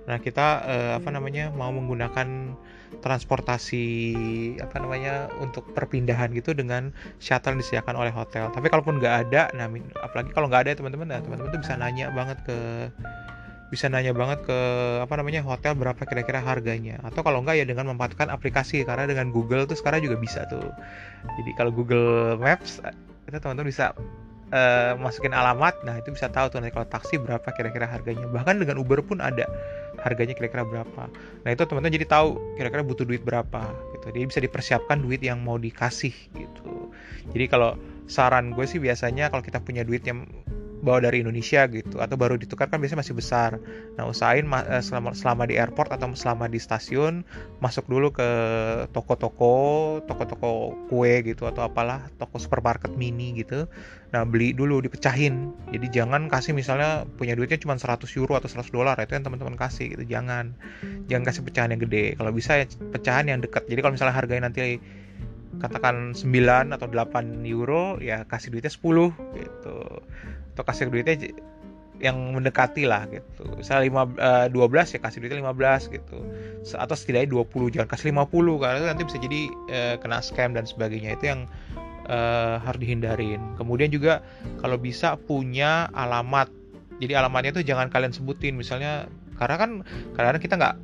nah 0.06 0.22
kita 0.22 0.46
eh, 0.70 0.92
apa 1.02 1.10
namanya 1.10 1.50
mau 1.50 1.74
menggunakan 1.74 2.54
transportasi 3.02 3.84
apa 4.62 4.78
namanya 4.78 5.26
untuk 5.42 5.66
perpindahan 5.74 6.30
gitu 6.30 6.54
dengan 6.54 6.94
shuttle 7.18 7.58
yang 7.58 7.60
disediakan 7.60 7.98
oleh 7.98 8.14
hotel. 8.14 8.54
Tapi 8.54 8.70
kalaupun 8.70 9.02
nggak 9.02 9.14
ada 9.26 9.50
nah 9.58 9.66
apalagi 10.06 10.30
kalau 10.30 10.46
nggak 10.46 10.70
ada 10.70 10.72
teman-teman 10.78 11.10
nah 11.10 11.18
teman-teman 11.18 11.50
tuh 11.50 11.60
bisa 11.60 11.74
nanya 11.74 12.14
banget 12.14 12.38
ke 12.46 12.56
bisa 13.66 13.90
nanya 13.90 14.14
banget 14.14 14.46
ke 14.46 14.58
apa 15.02 15.14
namanya 15.18 15.42
hotel 15.42 15.74
berapa 15.74 15.98
kira-kira 16.06 16.38
harganya. 16.38 17.02
Atau 17.02 17.26
kalau 17.26 17.42
enggak 17.42 17.58
ya 17.58 17.64
dengan 17.66 17.90
memanfaatkan 17.90 18.30
aplikasi. 18.30 18.86
Karena 18.86 19.10
dengan 19.10 19.34
Google 19.34 19.66
tuh 19.66 19.74
sekarang 19.74 20.06
juga 20.06 20.16
bisa 20.18 20.46
tuh. 20.46 20.70
Jadi 21.42 21.50
kalau 21.58 21.74
Google 21.74 22.38
Maps 22.38 22.78
itu 23.26 23.36
teman-teman 23.42 23.66
bisa 23.66 23.90
uh, 24.54 24.94
masukin 24.98 25.34
alamat. 25.34 25.74
Nah 25.82 25.98
itu 25.98 26.14
bisa 26.14 26.30
tahu 26.30 26.46
tuh 26.52 26.62
nanti 26.62 26.74
kalau 26.74 26.86
taksi 26.86 27.18
berapa 27.18 27.48
kira-kira 27.54 27.90
harganya. 27.90 28.26
Bahkan 28.30 28.62
dengan 28.62 28.78
Uber 28.78 29.02
pun 29.02 29.18
ada 29.18 29.50
harganya 30.02 30.38
kira-kira 30.38 30.62
berapa. 30.62 31.10
Nah 31.42 31.50
itu 31.50 31.62
teman-teman 31.66 31.94
jadi 31.98 32.06
tahu 32.06 32.38
kira-kira 32.54 32.86
butuh 32.86 33.02
duit 33.02 33.26
berapa 33.26 33.66
gitu. 33.98 34.06
Jadi 34.14 34.24
bisa 34.30 34.40
dipersiapkan 34.42 35.02
duit 35.02 35.18
yang 35.24 35.42
mau 35.42 35.58
dikasih 35.58 36.14
gitu. 36.38 36.94
Jadi 37.34 37.44
kalau 37.50 37.74
saran 38.06 38.54
gue 38.54 38.62
sih 38.70 38.78
biasanya 38.78 39.26
kalau 39.34 39.42
kita 39.42 39.58
punya 39.58 39.82
duit 39.82 40.06
yang 40.06 40.30
bawa 40.80 41.04
dari 41.04 41.24
Indonesia 41.24 41.64
gitu 41.70 42.00
atau 42.00 42.16
baru 42.18 42.36
ditukar 42.36 42.68
kan 42.68 42.80
biasanya 42.80 43.04
masih 43.04 43.16
besar. 43.16 43.50
Nah 43.96 44.08
usahain 44.08 44.44
eh, 44.44 44.82
selama 44.84 45.16
selama 45.16 45.48
di 45.48 45.56
airport 45.56 45.92
atau 45.92 46.12
selama 46.12 46.50
di 46.50 46.60
stasiun 46.60 47.24
masuk 47.60 47.88
dulu 47.88 48.12
ke 48.12 48.28
toko-toko, 48.92 49.98
toko-toko 50.04 50.76
kue 50.92 51.24
gitu 51.24 51.48
atau 51.48 51.64
apalah 51.64 52.08
toko 52.20 52.36
supermarket 52.36 52.92
mini 52.94 53.36
gitu. 53.36 53.64
Nah 54.12 54.22
beli 54.28 54.52
dulu 54.52 54.84
dipecahin. 54.84 55.52
Jadi 55.72 55.86
jangan 55.92 56.28
kasih 56.28 56.52
misalnya 56.52 57.08
punya 57.16 57.32
duitnya 57.32 57.60
cuma 57.60 57.76
100 57.76 58.04
euro 58.20 58.36
atau 58.36 58.48
100 58.48 58.68
dolar 58.72 58.96
itu 59.00 59.12
yang 59.16 59.24
teman-teman 59.24 59.56
kasih 59.56 59.96
gitu. 59.96 60.04
Jangan 60.06 60.54
jangan 61.08 61.24
kasih 61.24 61.42
pecahan 61.46 61.70
yang 61.72 61.80
gede. 61.82 62.14
Kalau 62.16 62.32
bisa 62.32 62.60
ya 62.60 62.66
pecahan 62.68 63.26
yang 63.28 63.40
dekat. 63.40 63.64
Jadi 63.66 63.80
kalau 63.80 63.94
misalnya 63.96 64.14
harganya 64.14 64.52
nanti 64.52 64.80
katakan 65.56 66.12
9 66.12 66.74
atau 66.74 66.86
8 66.88 67.44
euro 67.48 67.96
ya 68.02 68.26
kasih 68.28 68.52
duitnya 68.52 68.72
10 68.72 69.12
gitu. 69.38 69.76
Atau 70.56 70.64
kasih 70.64 70.88
duitnya 70.92 71.16
yang 71.96 72.36
mendekati 72.36 72.84
lah 72.84 73.08
gitu. 73.08 73.48
Misalnya 73.56 73.88
5, 73.88 74.20
uh, 74.20 74.46
12 74.52 74.96
ya 74.96 75.00
kasih 75.00 75.18
duitnya 75.24 75.40
15 75.40 75.88
gitu. 75.88 76.18
Atau 76.76 76.94
setidaknya 76.96 77.32
20 77.32 77.72
jangan 77.72 77.88
kasih 77.88 78.12
50 78.12 78.60
karena 78.60 78.76
itu 78.76 78.88
nanti 78.88 79.02
bisa 79.08 79.18
jadi 79.20 79.40
uh, 79.72 79.94
kena 80.00 80.18
scam 80.20 80.52
dan 80.52 80.68
sebagainya. 80.68 81.16
Itu 81.16 81.24
yang 81.32 81.40
uh, 82.08 82.60
harus 82.60 82.80
dihindarin. 82.80 83.40
Kemudian 83.56 83.88
juga 83.88 84.20
kalau 84.60 84.76
bisa 84.76 85.16
punya 85.16 85.88
alamat. 85.96 86.52
Jadi 86.96 87.12
alamatnya 87.12 87.60
itu 87.60 87.62
jangan 87.64 87.88
kalian 87.88 88.12
sebutin. 88.12 88.56
Misalnya 88.56 89.08
karena 89.36 89.56
kan 89.56 89.70
kadang-kadang 90.16 90.42
kita 90.44 90.54
nggak 90.56 90.76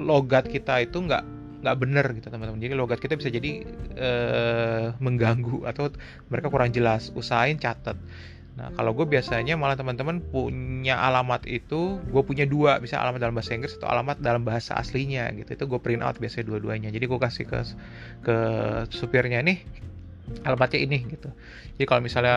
logat 0.00 0.44
kita 0.48 0.84
itu 0.84 0.96
nggak 0.96 1.24
nggak 1.62 1.76
bener 1.78 2.06
gitu 2.18 2.28
teman-teman 2.28 2.58
jadi 2.58 2.74
logat 2.74 2.98
kita 2.98 3.14
bisa 3.14 3.30
jadi 3.30 3.62
uh, 3.96 4.86
mengganggu 4.98 5.62
atau 5.64 5.94
mereka 6.26 6.50
kurang 6.50 6.74
jelas 6.74 7.14
usahain 7.14 7.56
catat 7.56 7.94
Nah, 8.52 8.68
kalau 8.76 8.92
gue 8.92 9.08
biasanya 9.08 9.56
malah 9.56 9.80
teman-teman 9.80 10.20
punya 10.20 11.00
alamat 11.00 11.48
itu, 11.48 11.96
gue 12.04 12.22
punya 12.22 12.44
dua, 12.44 12.76
bisa 12.84 13.00
alamat 13.00 13.16
dalam 13.24 13.32
bahasa 13.32 13.56
Inggris 13.56 13.80
atau 13.80 13.88
alamat 13.88 14.20
dalam 14.20 14.44
bahasa 14.44 14.76
aslinya 14.76 15.32
gitu. 15.32 15.56
Itu 15.56 15.64
gue 15.64 15.80
print 15.80 16.04
out 16.04 16.20
biasanya 16.20 16.52
dua-duanya. 16.52 16.92
Jadi 16.92 17.04
gue 17.08 17.16
kasih 17.20 17.48
ke 17.48 17.58
ke 18.20 18.36
supirnya 18.92 19.40
nih 19.40 19.64
alamatnya 20.44 20.80
ini 20.84 20.98
gitu. 21.08 21.32
Jadi 21.80 21.84
kalau 21.88 22.04
misalnya 22.04 22.36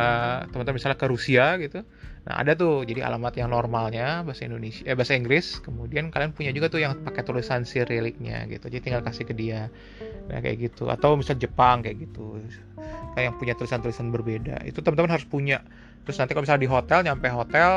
teman-teman 0.55 0.79
misalnya 0.79 1.00
ke 1.00 1.08
Rusia 1.12 1.60
gitu, 1.60 1.84
nah 2.25 2.41
ada 2.41 2.58
tuh 2.58 2.82
jadi 2.89 3.05
alamat 3.05 3.38
yang 3.38 3.53
normalnya 3.53 4.25
bahasa 4.25 4.50
Indonesia, 4.50 4.82
eh 4.89 4.98
bahasa 4.98 5.13
Inggris. 5.13 5.62
Kemudian 5.62 6.10
kalian 6.10 6.34
punya 6.34 6.50
juga 6.50 6.74
tuh 6.74 6.82
yang 6.82 6.98
pakai 7.05 7.22
tulisan 7.22 7.62
Cyrillicnya 7.70 8.50
gitu. 8.50 8.65
Jadi 8.65 8.82
tinggal 8.82 9.05
kasih 9.05 9.29
ke 9.29 9.34
dia, 9.38 9.70
nah 10.25 10.41
kayak 10.41 10.74
gitu. 10.74 10.89
Atau 10.89 11.13
misal 11.22 11.38
Jepang 11.38 11.86
kayak 11.86 12.01
gitu, 12.01 12.41
kayak 13.13 13.29
yang 13.29 13.36
punya 13.38 13.53
tulisan-tulisan 13.53 14.10
berbeda. 14.10 14.65
Itu 14.65 14.82
teman-teman 14.82 15.22
harus 15.22 15.29
punya 15.29 15.62
terus 16.05 16.22
nanti 16.22 16.38
kalau 16.38 16.46
misalnya 16.46 16.63
di 16.63 16.70
hotel 16.70 17.00
nyampe 17.01 17.27
hotel 17.34 17.70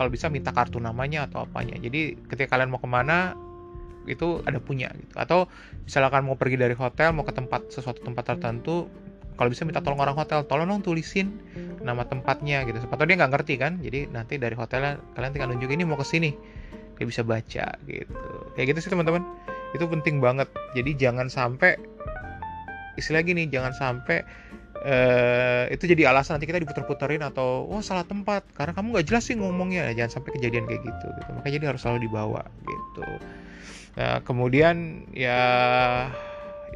kalau 0.00 0.08
bisa 0.08 0.32
minta 0.32 0.48
kartu 0.48 0.80
namanya 0.80 1.28
atau 1.28 1.44
apanya 1.44 1.76
jadi 1.76 2.16
ketika 2.24 2.56
kalian 2.56 2.72
mau 2.72 2.80
ke 2.80 2.88
mana 2.88 3.36
itu 4.08 4.40
ada 4.48 4.56
punya 4.56 4.88
gitu 4.96 5.12
atau 5.12 5.44
misalkan 5.84 6.24
mau 6.24 6.40
pergi 6.40 6.56
dari 6.56 6.72
hotel 6.72 7.12
mau 7.12 7.28
ke 7.28 7.36
tempat 7.36 7.68
sesuatu 7.68 8.00
tempat 8.00 8.32
tertentu 8.32 8.88
kalau 9.36 9.52
bisa 9.52 9.68
minta 9.68 9.84
tolong 9.84 10.00
orang 10.00 10.16
hotel 10.16 10.48
tolong 10.48 10.66
dong 10.66 10.80
tulisin 10.80 11.36
nama 11.84 12.08
tempatnya 12.08 12.64
gitu. 12.64 12.80
Sepatutnya 12.80 13.14
dia 13.14 13.16
nggak 13.22 13.32
ngerti 13.36 13.54
kan? 13.60 13.72
Jadi 13.84 14.08
nanti 14.08 14.40
dari 14.40 14.56
hotelnya 14.56 14.96
kalian 15.12 15.32
tinggal 15.36 15.48
nunjuk 15.52 15.70
ini 15.70 15.84
mau 15.84 16.00
ke 16.00 16.06
sini. 16.08 16.32
Dia 16.96 17.04
bisa 17.04 17.20
baca 17.20 17.66
gitu. 17.84 18.16
Kayak 18.56 18.66
gitu 18.72 18.78
sih 18.88 18.90
teman-teman. 18.90 19.22
Itu 19.76 19.84
penting 19.86 20.24
banget. 20.24 20.48
Jadi 20.72 20.96
jangan 20.96 21.28
sampai 21.28 21.76
istilah 22.96 23.20
gini 23.20 23.44
jangan 23.52 23.76
sampai 23.76 24.24
uh, 24.80 25.68
itu 25.68 25.84
jadi 25.84 26.08
alasan 26.08 26.40
nanti 26.40 26.48
kita 26.48 26.56
diputer-puterin 26.64 27.20
atau 27.20 27.68
oh 27.68 27.84
salah 27.84 28.08
tempat. 28.08 28.48
Karena 28.56 28.72
kamu 28.72 28.96
nggak 28.96 29.06
jelas 29.12 29.28
sih 29.28 29.36
ngomongnya. 29.36 29.92
Jangan 29.92 30.20
sampai 30.20 30.40
kejadian 30.40 30.64
kayak 30.64 30.80
gitu 30.80 31.06
gitu. 31.12 31.30
Makanya 31.36 31.54
jadi 31.60 31.66
harus 31.76 31.80
selalu 31.84 32.08
dibawa 32.08 32.40
gitu. 32.64 33.04
Nah 34.00 34.24
kemudian 34.24 35.04
ya 35.12 35.40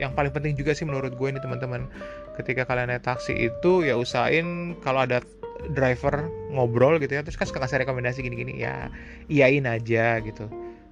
yang 0.00 0.16
paling 0.16 0.32
penting 0.32 0.56
juga 0.56 0.72
sih 0.72 0.88
menurut 0.88 1.12
gue 1.12 1.28
ini 1.28 1.40
teman-teman 1.44 1.84
ketika 2.40 2.64
kalian 2.64 2.90
naik 2.90 3.04
taksi 3.04 3.36
itu 3.36 3.84
ya 3.84 3.94
usahain 4.00 4.74
kalau 4.80 5.04
ada 5.04 5.20
driver 5.76 6.24
ngobrol 6.50 6.96
gitu 6.96 7.20
ya 7.20 7.22
terus 7.22 7.36
kan 7.36 7.44
suka 7.44 7.60
kasih 7.62 7.84
rekomendasi 7.84 8.24
gini-gini 8.24 8.64
ya 8.64 8.88
iyain 9.28 9.68
aja 9.68 10.18
gitu. 10.24 10.48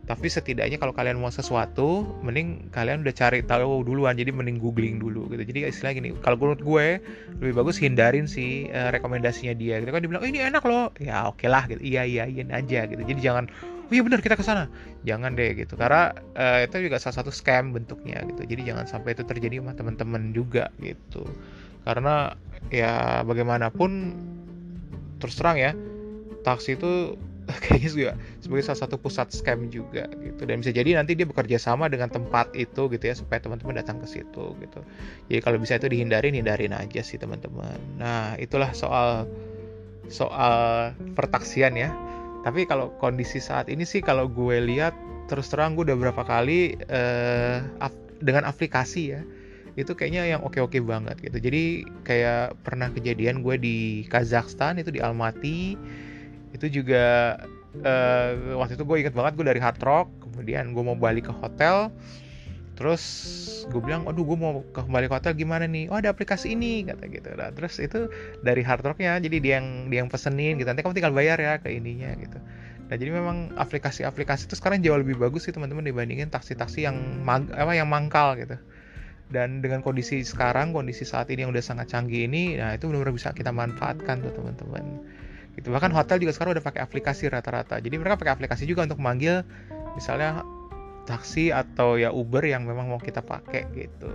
Tapi 0.09 0.25
setidaknya 0.25 0.81
kalau 0.81 0.97
kalian 0.97 1.21
mau 1.21 1.29
sesuatu 1.29 2.09
mending 2.25 2.73
kalian 2.73 3.05
udah 3.05 3.13
cari 3.13 3.45
tahu 3.45 3.85
duluan 3.85 4.17
jadi 4.17 4.33
mending 4.33 4.57
googling 4.57 4.97
dulu 4.97 5.29
gitu. 5.29 5.45
Jadi 5.45 5.69
istilah 5.69 5.93
gini 5.93 6.17
kalau 6.25 6.41
menurut 6.41 6.65
gue 6.65 6.87
lebih 7.45 7.53
bagus 7.53 7.77
hindarin 7.77 8.25
sih 8.25 8.73
uh, 8.73 8.89
rekomendasinya 8.89 9.53
dia 9.53 9.77
gitu. 9.85 9.93
Kan 9.93 10.01
dibilang 10.01 10.25
oh, 10.25 10.29
ini 10.29 10.41
enak 10.41 10.65
loh. 10.65 10.97
Ya 10.97 11.29
oke 11.29 11.45
okay 11.45 11.49
lah 11.53 11.69
gitu 11.69 11.85
iya 11.85 12.09
iya 12.09 12.25
iya 12.25 12.45
aja 12.49 12.89
gitu. 12.89 13.05
Jadi 13.05 13.21
jangan 13.21 13.53
oh 13.89 13.93
iya 13.97 14.05
benar 14.05 14.21
kita 14.21 14.37
ke 14.37 14.45
sana. 14.45 14.69
Jangan 15.09 15.33
deh 15.33 15.57
gitu. 15.57 15.75
Karena 15.75 16.13
uh, 16.37 16.61
itu 16.61 16.77
juga 16.85 17.01
salah 17.01 17.25
satu 17.25 17.33
scam 17.33 17.73
bentuknya 17.73 18.21
gitu. 18.29 18.45
Jadi 18.45 18.69
jangan 18.69 18.85
sampai 18.85 19.17
itu 19.17 19.25
terjadi 19.25 19.65
sama 19.65 19.73
teman-teman 19.73 20.37
juga 20.37 20.69
gitu. 20.85 21.25
Karena 21.89 22.37
ya 22.69 23.25
bagaimanapun 23.25 23.91
terus 25.19 25.35
terang 25.41 25.57
ya 25.57 25.73
taksi 26.45 26.77
itu 26.77 27.17
kayaknya 27.65 27.91
juga 27.91 28.13
sebagai 28.45 28.65
salah 28.69 28.81
satu 28.85 29.01
pusat 29.01 29.33
scam 29.33 29.73
juga 29.73 30.05
gitu. 30.21 30.45
Dan 30.45 30.61
bisa 30.61 30.69
jadi 30.69 31.01
nanti 31.01 31.17
dia 31.17 31.25
bekerja 31.25 31.57
sama 31.57 31.89
dengan 31.89 32.13
tempat 32.13 32.53
itu 32.53 32.93
gitu 32.93 33.05
ya 33.09 33.17
supaya 33.17 33.41
teman-teman 33.41 33.81
datang 33.81 34.05
ke 34.05 34.07
situ 34.07 34.53
gitu. 34.61 34.81
Jadi 35.33 35.41
kalau 35.41 35.57
bisa 35.57 35.81
itu 35.81 35.89
dihindarin 35.89 36.37
hindarin 36.37 36.77
aja 36.77 37.01
sih 37.01 37.17
teman-teman. 37.17 37.81
Nah 37.97 38.37
itulah 38.37 38.77
soal 38.77 39.25
soal 40.13 40.93
pertaksian 41.17 41.77
ya 41.77 41.93
tapi 42.47 42.65
kalau 42.65 42.95
kondisi 43.03 43.43
saat 43.43 43.67
ini 43.73 43.83
sih 43.83 44.03
kalau 44.03 44.31
gue 44.31 44.59
lihat 44.63 44.95
terus 45.27 45.51
terang 45.53 45.77
gue 45.77 45.85
udah 45.89 45.99
berapa 45.99 46.23
kali 46.25 46.79
uh, 46.89 47.61
dengan 48.19 48.47
aplikasi 48.49 49.03
ya 49.15 49.23
itu 49.79 49.95
kayaknya 49.95 50.27
yang 50.27 50.43
oke-oke 50.43 50.83
banget 50.83 51.23
gitu. 51.23 51.39
Jadi 51.39 51.87
kayak 52.03 52.59
pernah 52.67 52.91
kejadian 52.91 53.47
gue 53.47 53.55
di 53.63 53.77
Kazakhstan 54.11 54.83
itu 54.83 54.91
di 54.91 54.99
Almaty. 54.99 55.79
Itu 56.51 56.67
juga 56.67 57.39
uh, 57.87 58.59
waktu 58.59 58.75
itu 58.75 58.83
gue 58.83 58.97
inget 59.07 59.15
banget 59.15 59.39
gue 59.39 59.47
dari 59.47 59.61
Hard 59.63 59.79
Rock 59.83 60.09
kemudian 60.23 60.75
gue 60.75 60.83
mau 60.83 60.99
balik 60.99 61.31
ke 61.31 61.35
hotel 61.35 61.93
terus 62.79 63.03
gue 63.67 63.83
bilang 63.83 64.07
aduh 64.07 64.23
gue 64.23 64.39
mau 64.39 64.63
kembali 64.71 65.11
ke 65.11 65.15
hotel 65.19 65.33
gimana 65.35 65.67
nih? 65.67 65.91
Oh 65.91 65.99
ada 65.99 66.15
aplikasi 66.15 66.55
ini 66.55 66.87
kata 66.87 67.11
gitu. 67.11 67.35
Nah, 67.35 67.51
terus 67.51 67.83
itu 67.83 68.07
dari 68.47 68.63
Hard 68.63 68.87
Rocknya 68.87 69.19
jadi 69.19 69.37
dia 69.43 69.55
yang 69.59 69.91
dia 69.91 70.07
yang 70.07 70.11
pesenin 70.11 70.55
gitu. 70.63 70.71
Nanti 70.71 70.87
kamu 70.87 70.95
tinggal 70.95 71.11
bayar 71.11 71.43
ya 71.43 71.59
ke 71.59 71.75
ininya 71.75 72.15
gitu. 72.15 72.39
Nah 72.89 72.97
jadi 72.97 73.11
memang 73.11 73.59
aplikasi-aplikasi 73.59 74.47
itu 74.47 74.55
sekarang 74.55 74.79
jauh 74.81 74.97
lebih 74.97 75.19
bagus 75.19 75.51
sih 75.51 75.53
teman-teman 75.53 75.83
dibandingin 75.85 76.31
taksi-taksi 76.31 76.87
yang 76.87 76.97
mag 77.27 77.51
apa 77.51 77.75
yang 77.75 77.91
mangkal 77.91 78.39
gitu. 78.39 78.55
Dan 79.29 79.61
dengan 79.61 79.85
kondisi 79.85 80.25
sekarang 80.25 80.73
kondisi 80.73 81.05
saat 81.05 81.29
ini 81.29 81.45
yang 81.45 81.53
udah 81.53 81.61
sangat 81.61 81.93
canggih 81.93 82.31
ini 82.31 82.57
nah 82.57 82.73
itu 82.73 82.89
benar-benar 82.89 83.13
bisa 83.13 83.35
kita 83.35 83.53
manfaatkan 83.53 84.23
tuh 84.23 84.33
teman-teman. 84.33 85.03
Gitu. 85.59 85.69
Bahkan 85.75 85.91
hotel 85.91 86.23
juga 86.23 86.33
sekarang 86.33 86.55
udah 86.55 86.65
pakai 86.65 86.81
aplikasi 86.87 87.27
rata-rata. 87.27 87.83
Jadi 87.83 87.99
mereka 87.99 88.17
pakai 88.17 88.39
aplikasi 88.39 88.65
juga 88.65 88.87
untuk 88.87 89.03
manggil 89.03 89.43
misalnya 89.99 90.47
taksi 91.09 91.49
atau 91.49 91.97
ya 91.97 92.13
Uber 92.13 92.45
yang 92.45 92.69
memang 92.69 92.93
mau 92.93 93.01
kita 93.01 93.25
pakai 93.25 93.65
gitu. 93.73 94.13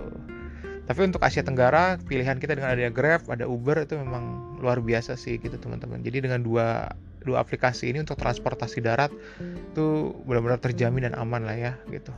Tapi 0.84 1.00
untuk 1.00 1.24
Asia 1.24 1.40
Tenggara 1.40 1.96
pilihan 1.98 2.36
kita 2.38 2.54
dengan 2.54 2.70
adanya 2.70 2.92
Grab 2.94 3.26
ada 3.26 3.48
Uber 3.48 3.82
itu 3.82 3.98
memang 3.98 4.56
luar 4.62 4.78
biasa 4.78 5.18
sih 5.18 5.40
gitu 5.42 5.58
teman-teman. 5.58 6.04
Jadi 6.06 6.28
dengan 6.28 6.44
dua 6.44 6.94
dua 7.24 7.40
aplikasi 7.40 7.90
ini 7.90 8.04
untuk 8.04 8.20
transportasi 8.20 8.84
darat 8.84 9.10
itu 9.40 10.12
benar-benar 10.28 10.60
terjamin 10.60 11.08
dan 11.08 11.16
aman 11.16 11.42
lah 11.42 11.56
ya 11.56 11.72
gitu. 11.88 12.12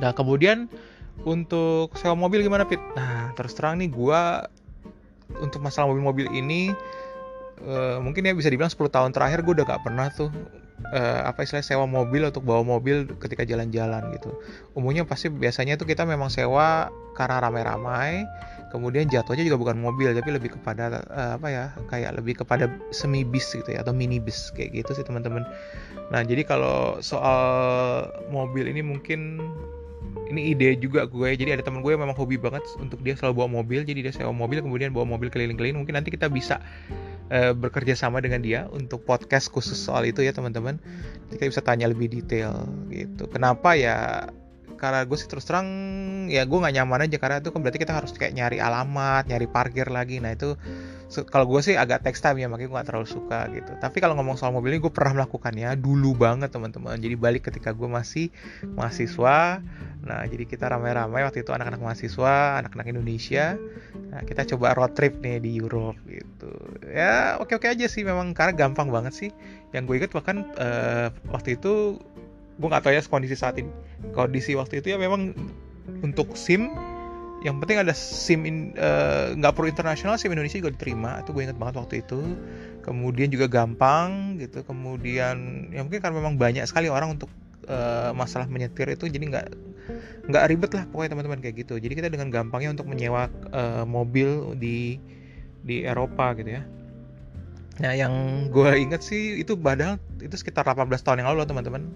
Nah 0.00 0.16
kemudian 0.16 0.72
untuk 1.28 1.92
sewa 2.00 2.16
mobil 2.16 2.40
gimana 2.40 2.64
Pit? 2.64 2.80
Nah 2.96 3.36
terus 3.36 3.52
terang 3.52 3.76
nih 3.76 3.92
gue 3.92 4.20
untuk 5.36 5.60
masalah 5.60 5.92
mobil-mobil 5.92 6.32
ini 6.32 6.72
uh, 7.60 8.00
mungkin 8.00 8.24
ya 8.24 8.32
bisa 8.32 8.48
dibilang 8.48 8.72
10 8.72 8.88
tahun 8.88 9.10
terakhir 9.12 9.44
gue 9.44 9.52
udah 9.60 9.66
gak 9.68 9.84
pernah 9.84 10.08
tuh 10.12 10.32
uh, 10.92 11.20
apa 11.26 11.42
istilah 11.42 11.64
sewa 11.64 11.86
mobil 11.88 12.26
untuk 12.28 12.44
bawa 12.44 12.62
mobil 12.62 13.08
ketika 13.18 13.42
jalan-jalan 13.42 14.02
gitu. 14.14 14.30
Umumnya 14.76 15.08
pasti 15.08 15.32
biasanya 15.32 15.80
tuh 15.80 15.88
kita 15.88 16.04
memang 16.04 16.28
sewa 16.28 16.92
karena 17.16 17.40
ramai-ramai, 17.40 18.28
kemudian 18.68 19.08
jatuhnya 19.08 19.42
juga 19.48 19.56
bukan 19.56 19.80
mobil 19.80 20.12
tapi 20.12 20.30
lebih 20.36 20.60
kepada 20.60 21.00
uh, 21.08 21.40
apa 21.40 21.48
ya 21.48 21.64
kayak 21.88 22.20
lebih 22.20 22.44
kepada 22.44 22.68
semi 22.92 23.24
bis 23.24 23.48
gitu 23.56 23.72
ya 23.72 23.80
atau 23.80 23.96
mini 23.96 24.20
bis 24.20 24.52
kayak 24.52 24.84
gitu 24.84 24.92
sih 24.92 25.04
teman-teman. 25.06 25.42
Nah 26.12 26.22
jadi 26.22 26.44
kalau 26.44 27.00
soal 27.00 27.40
mobil 28.28 28.68
ini 28.68 28.84
mungkin 28.84 29.40
ini 30.26 30.52
ide 30.54 30.74
juga 30.82 31.06
gue 31.06 31.38
jadi 31.38 31.58
ada 31.58 31.62
teman 31.62 31.80
gue 31.84 31.94
yang 31.94 32.02
memang 32.02 32.18
hobi 32.18 32.34
banget 32.34 32.66
untuk 32.82 32.98
dia 33.06 33.14
selalu 33.14 33.44
bawa 33.44 33.62
mobil 33.62 33.86
jadi 33.86 34.10
dia 34.10 34.12
sewa 34.14 34.34
mobil 34.34 34.58
kemudian 34.58 34.90
bawa 34.90 35.06
mobil 35.06 35.30
keliling-keliling 35.30 35.78
mungkin 35.78 35.94
nanti 35.94 36.10
kita 36.10 36.26
bisa 36.26 36.58
uh, 37.30 37.52
bekerja 37.54 37.94
sama 37.98 38.22
dengan 38.22 38.42
dia 38.42 38.70
untuk 38.72 39.02
podcast 39.06 39.50
khusus 39.50 39.76
soal 39.76 40.06
itu 40.06 40.22
ya 40.22 40.32
teman-teman. 40.34 40.78
Kita 41.32 41.48
bisa 41.48 41.62
tanya 41.62 41.90
lebih 41.90 42.10
detail 42.10 42.66
gitu. 42.90 43.26
Kenapa 43.30 43.74
ya? 43.74 44.28
Karena 44.76 45.08
gue 45.08 45.16
sih 45.16 45.24
terus 45.24 45.48
terang 45.48 45.68
ya 46.28 46.44
gue 46.44 46.58
nggak 46.60 46.74
nyaman 46.76 47.08
aja 47.08 47.16
karena 47.16 47.36
itu 47.40 47.48
kan 47.48 47.64
berarti 47.64 47.80
kita 47.80 47.94
harus 47.96 48.12
kayak 48.12 48.36
nyari 48.36 48.58
alamat, 48.60 49.24
nyari 49.26 49.46
parkir 49.48 49.88
lagi. 49.88 50.20
Nah 50.20 50.36
itu 50.36 50.54
kalau 51.06 51.46
gue 51.46 51.62
sih 51.62 51.78
agak 51.78 52.02
text 52.02 52.26
time 52.26 52.42
ya 52.42 52.50
makanya 52.50 52.66
gue 52.66 52.78
gak 52.82 52.88
terlalu 52.90 53.08
suka 53.08 53.46
gitu. 53.54 53.72
Tapi 53.78 54.02
kalau 54.02 54.18
ngomong 54.18 54.34
soal 54.34 54.50
mobil 54.50 54.74
ini 54.74 54.82
gue 54.82 54.90
pernah 54.90 55.22
melakukannya 55.22 55.78
dulu 55.78 56.18
banget 56.18 56.50
teman-teman. 56.50 56.98
Jadi 56.98 57.14
balik 57.14 57.46
ketika 57.46 57.70
gue 57.70 57.86
masih 57.86 58.34
mahasiswa. 58.74 59.62
Nah 60.02 60.20
jadi 60.26 60.44
kita 60.50 60.66
ramai-ramai 60.66 61.22
waktu 61.22 61.46
itu 61.46 61.54
anak-anak 61.54 61.78
mahasiswa 61.78 62.58
anak-anak 62.58 62.86
Indonesia. 62.90 63.54
Nah 64.10 64.26
kita 64.26 64.42
coba 64.54 64.74
road 64.74 64.98
trip 64.98 65.22
nih 65.22 65.38
di 65.38 65.54
Europe 65.62 65.98
gitu. 66.10 66.50
Ya 66.90 67.38
oke-oke 67.38 67.70
aja 67.70 67.86
sih 67.86 68.02
memang 68.02 68.34
karena 68.34 68.58
gampang 68.58 68.90
banget 68.90 69.14
sih. 69.14 69.30
Yang 69.70 69.82
gue 69.86 69.94
inget 70.02 70.10
bahkan 70.10 70.42
uh, 70.58 71.14
waktu 71.30 71.54
itu 71.54 72.02
gue 72.56 72.68
gak 72.72 72.82
tahu 72.82 72.92
ya 72.98 73.02
kondisi 73.06 73.38
saat 73.38 73.54
ini. 73.62 73.70
Kondisi 74.10 74.58
waktu 74.58 74.82
itu 74.82 74.90
ya 74.90 74.98
memang 74.98 75.30
untuk 76.02 76.34
SIM 76.34 76.74
yang 77.44 77.60
penting 77.60 77.78
ada 77.78 77.92
SIM 77.92 78.72
eh, 78.72 79.36
nggak 79.36 79.52
uh, 79.52 79.54
perlu 79.54 79.68
internasional 79.68 80.16
SIM 80.16 80.32
Indonesia 80.32 80.56
juga 80.56 80.72
diterima 80.72 81.20
itu 81.20 81.30
gue 81.36 81.42
inget 81.44 81.58
banget 81.60 81.76
waktu 81.78 81.94
itu 82.00 82.20
kemudian 82.80 83.28
juga 83.28 83.46
gampang 83.50 84.40
gitu 84.40 84.64
kemudian 84.64 85.68
ya 85.74 85.84
mungkin 85.84 86.00
karena 86.00 86.16
memang 86.16 86.40
banyak 86.40 86.64
sekali 86.64 86.88
orang 86.88 87.20
untuk 87.20 87.28
uh, 87.68 88.16
masalah 88.16 88.48
menyetir 88.48 88.88
itu 88.88 89.10
jadi 89.10 89.24
nggak 89.26 89.46
nggak 90.32 90.44
ribet 90.50 90.70
lah 90.74 90.84
pokoknya 90.90 91.10
teman-teman 91.14 91.38
kayak 91.44 91.56
gitu 91.66 91.78
jadi 91.78 91.92
kita 91.92 92.08
dengan 92.08 92.32
gampangnya 92.32 92.72
untuk 92.74 92.88
menyewa 92.88 93.28
uh, 93.52 93.84
mobil 93.84 94.56
di 94.56 94.98
di 95.66 95.82
Eropa 95.84 96.32
gitu 96.38 96.56
ya 96.56 96.64
Nah, 97.76 97.92
yang 97.92 98.48
gue 98.48 98.70
inget 98.80 99.04
sih 99.04 99.36
itu 99.36 99.52
padahal 99.60 100.00
itu 100.24 100.32
sekitar 100.32 100.64
18 100.64 100.88
tahun 101.04 101.20
yang 101.20 101.36
lalu 101.36 101.44
teman-teman. 101.44 101.92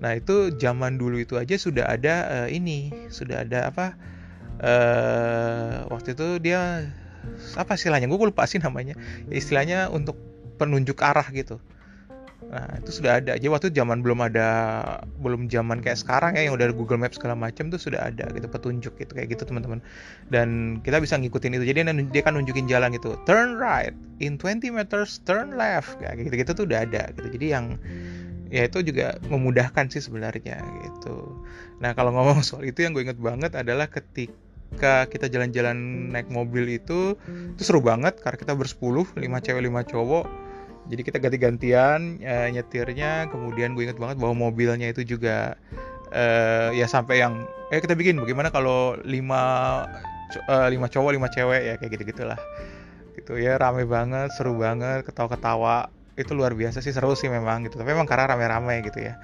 Nah, 0.00 0.16
itu 0.16 0.56
zaman 0.56 0.96
dulu 0.96 1.20
itu 1.20 1.36
aja 1.36 1.52
sudah 1.60 1.84
ada 1.84 2.14
uh, 2.32 2.48
ini, 2.48 2.88
sudah 3.12 3.44
ada 3.44 3.68
apa? 3.68 3.92
Uh, 4.58 5.86
waktu 5.90 6.18
itu 6.18 6.42
dia 6.42 6.90
apa 7.54 7.78
istilahnya? 7.78 8.10
Gue 8.10 8.30
lupa 8.30 8.46
sih 8.50 8.58
namanya. 8.58 8.98
Ya, 9.30 9.34
istilahnya 9.38 9.78
untuk 9.90 10.18
penunjuk 10.58 10.98
arah 10.98 11.26
gitu. 11.30 11.62
Nah, 12.48 12.80
itu 12.80 13.02
sudah 13.02 13.20
ada. 13.20 13.36
Jadi 13.36 13.50
waktu 13.52 13.68
zaman 13.74 14.00
belum 14.00 14.24
ada 14.24 14.48
belum 15.20 15.52
zaman 15.52 15.84
kayak 15.84 16.00
sekarang 16.00 16.38
ya 16.38 16.48
yang 16.48 16.56
udah 16.56 16.72
ada 16.72 16.76
Google 16.76 16.96
Maps 16.96 17.20
segala 17.20 17.36
macam 17.36 17.68
tuh 17.68 17.76
sudah 17.76 18.08
ada 18.08 18.24
gitu 18.32 18.48
petunjuk 18.48 18.94
gitu 18.96 19.12
kayak 19.12 19.36
gitu 19.36 19.44
teman-teman. 19.44 19.84
Dan 20.32 20.80
kita 20.80 21.02
bisa 21.02 21.20
ngikutin 21.20 21.60
itu. 21.60 21.64
Jadi 21.68 21.78
dia 22.08 22.22
kan 22.24 22.38
nunjukin 22.38 22.64
jalan 22.66 22.94
gitu. 22.96 23.20
Turn 23.28 23.60
right 23.60 23.92
in 24.22 24.40
20 24.40 24.70
meters, 24.72 25.20
turn 25.28 25.60
left 25.60 26.00
kayak 26.00 26.24
gitu-gitu 26.24 26.50
tuh 26.56 26.64
udah 26.64 26.88
ada 26.88 27.12
gitu. 27.14 27.28
Jadi 27.36 27.46
yang 27.52 27.76
ya 28.48 28.64
itu 28.64 28.80
juga 28.80 29.20
memudahkan 29.28 29.92
sih 29.92 30.00
sebenarnya 30.00 30.56
gitu. 30.88 31.36
Nah, 31.84 31.92
kalau 31.92 32.16
ngomong 32.16 32.40
soal 32.48 32.64
itu 32.64 32.80
yang 32.80 32.96
gue 32.96 33.04
inget 33.04 33.20
banget 33.20 33.52
adalah 33.60 33.92
ketika 33.92 34.47
kita 34.76 35.26
jalan-jalan 35.32 36.10
naik 36.12 36.28
mobil 36.28 36.68
itu 36.68 37.16
itu 37.56 37.62
seru 37.64 37.80
banget 37.80 38.20
karena 38.20 38.36
kita 38.36 38.52
bersepuluh 38.52 39.08
lima 39.16 39.40
cewek 39.40 39.64
lima 39.64 39.82
cowok. 39.82 40.28
Jadi 40.88 41.00
kita 41.04 41.18
ganti-gantian 41.20 42.20
uh, 42.24 42.48
nyetirnya. 42.48 43.28
Kemudian 43.28 43.76
gue 43.76 43.84
inget 43.84 44.00
banget 44.00 44.16
bahwa 44.16 44.48
mobilnya 44.48 44.88
itu 44.88 45.04
juga. 45.04 45.56
Uh, 46.08 46.72
ya 46.72 46.88
sampai 46.88 47.20
yang 47.20 47.44
eh 47.68 47.84
kita 47.84 47.92
bikin 47.92 48.16
bagaimana 48.16 48.48
kalau 48.48 48.96
lima 49.04 49.84
uh, 50.48 50.68
lima 50.72 50.88
cowok 50.88 51.12
lima 51.12 51.28
cewek 51.28 51.60
ya 51.68 51.74
kayak 51.76 52.00
gitu 52.00 52.16
gitulah 52.16 52.40
gitu 53.12 53.36
ya 53.36 53.60
rame 53.60 53.84
banget 53.84 54.32
seru 54.32 54.56
banget 54.56 55.04
ketawa-ketawa. 55.04 55.92
Itu 56.16 56.32
luar 56.32 56.56
biasa 56.56 56.80
sih 56.80 56.96
seru 56.96 57.12
sih 57.12 57.28
memang 57.28 57.68
gitu. 57.68 57.76
Tapi 57.76 57.92
memang 57.92 58.08
karena 58.08 58.32
rame-rame 58.32 58.80
gitu 58.88 59.04
ya. 59.04 59.20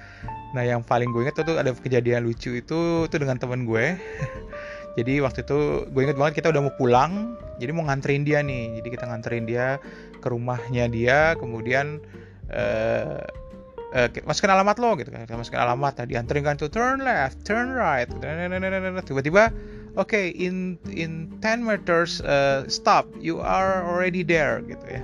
Nah 0.53 0.61
yang 0.61 0.85
paling 0.85 1.09
gue 1.09 1.25
inget 1.25 1.35
tuh 1.41 1.57
ada 1.57 1.73
kejadian 1.73 2.23
lucu 2.23 2.55
itu 2.55 3.09
itu 3.09 3.15
dengan 3.17 3.35
temen 3.35 3.65
gue 3.67 3.97
jadi 4.95 5.19
waktu 5.19 5.43
itu 5.43 5.87
gue 5.91 6.01
inget 6.01 6.15
banget 6.15 6.39
kita 6.39 6.55
udah 6.55 6.61
mau 6.63 6.73
pulang 6.79 7.35
jadi 7.59 7.71
mau 7.71 7.87
nganterin 7.87 8.23
dia 8.27 8.43
nih. 8.43 8.79
Jadi 8.81 8.87
kita 8.91 9.05
nganterin 9.07 9.45
dia 9.47 9.79
ke 10.19 10.27
rumahnya 10.27 10.91
dia 10.91 11.37
kemudian 11.39 12.03
uh, 12.51 13.23
uh, 13.95 14.07
masukin 14.27 14.51
alamat 14.51 14.75
lo 14.79 14.95
gitu 14.99 15.11
kan. 15.11 15.23
Masukin 15.27 15.61
alamat. 15.61 16.03
Tadi 16.03 16.19
anterin 16.19 16.43
kan 16.43 16.55
tuh 16.59 16.71
turn 16.71 17.03
left 17.03 17.43
turn 17.47 17.71
right. 17.71 18.11
Tiba-tiba 19.07 19.51
oke 19.95 20.11
okay, 20.11 20.35
in 20.35 20.75
in 20.91 21.31
10 21.39 21.63
meters 21.63 22.19
uh, 22.27 22.67
stop 22.67 23.07
you 23.23 23.39
are 23.39 23.83
already 23.87 24.23
there 24.23 24.59
gitu 24.67 24.99
ya. 24.99 25.03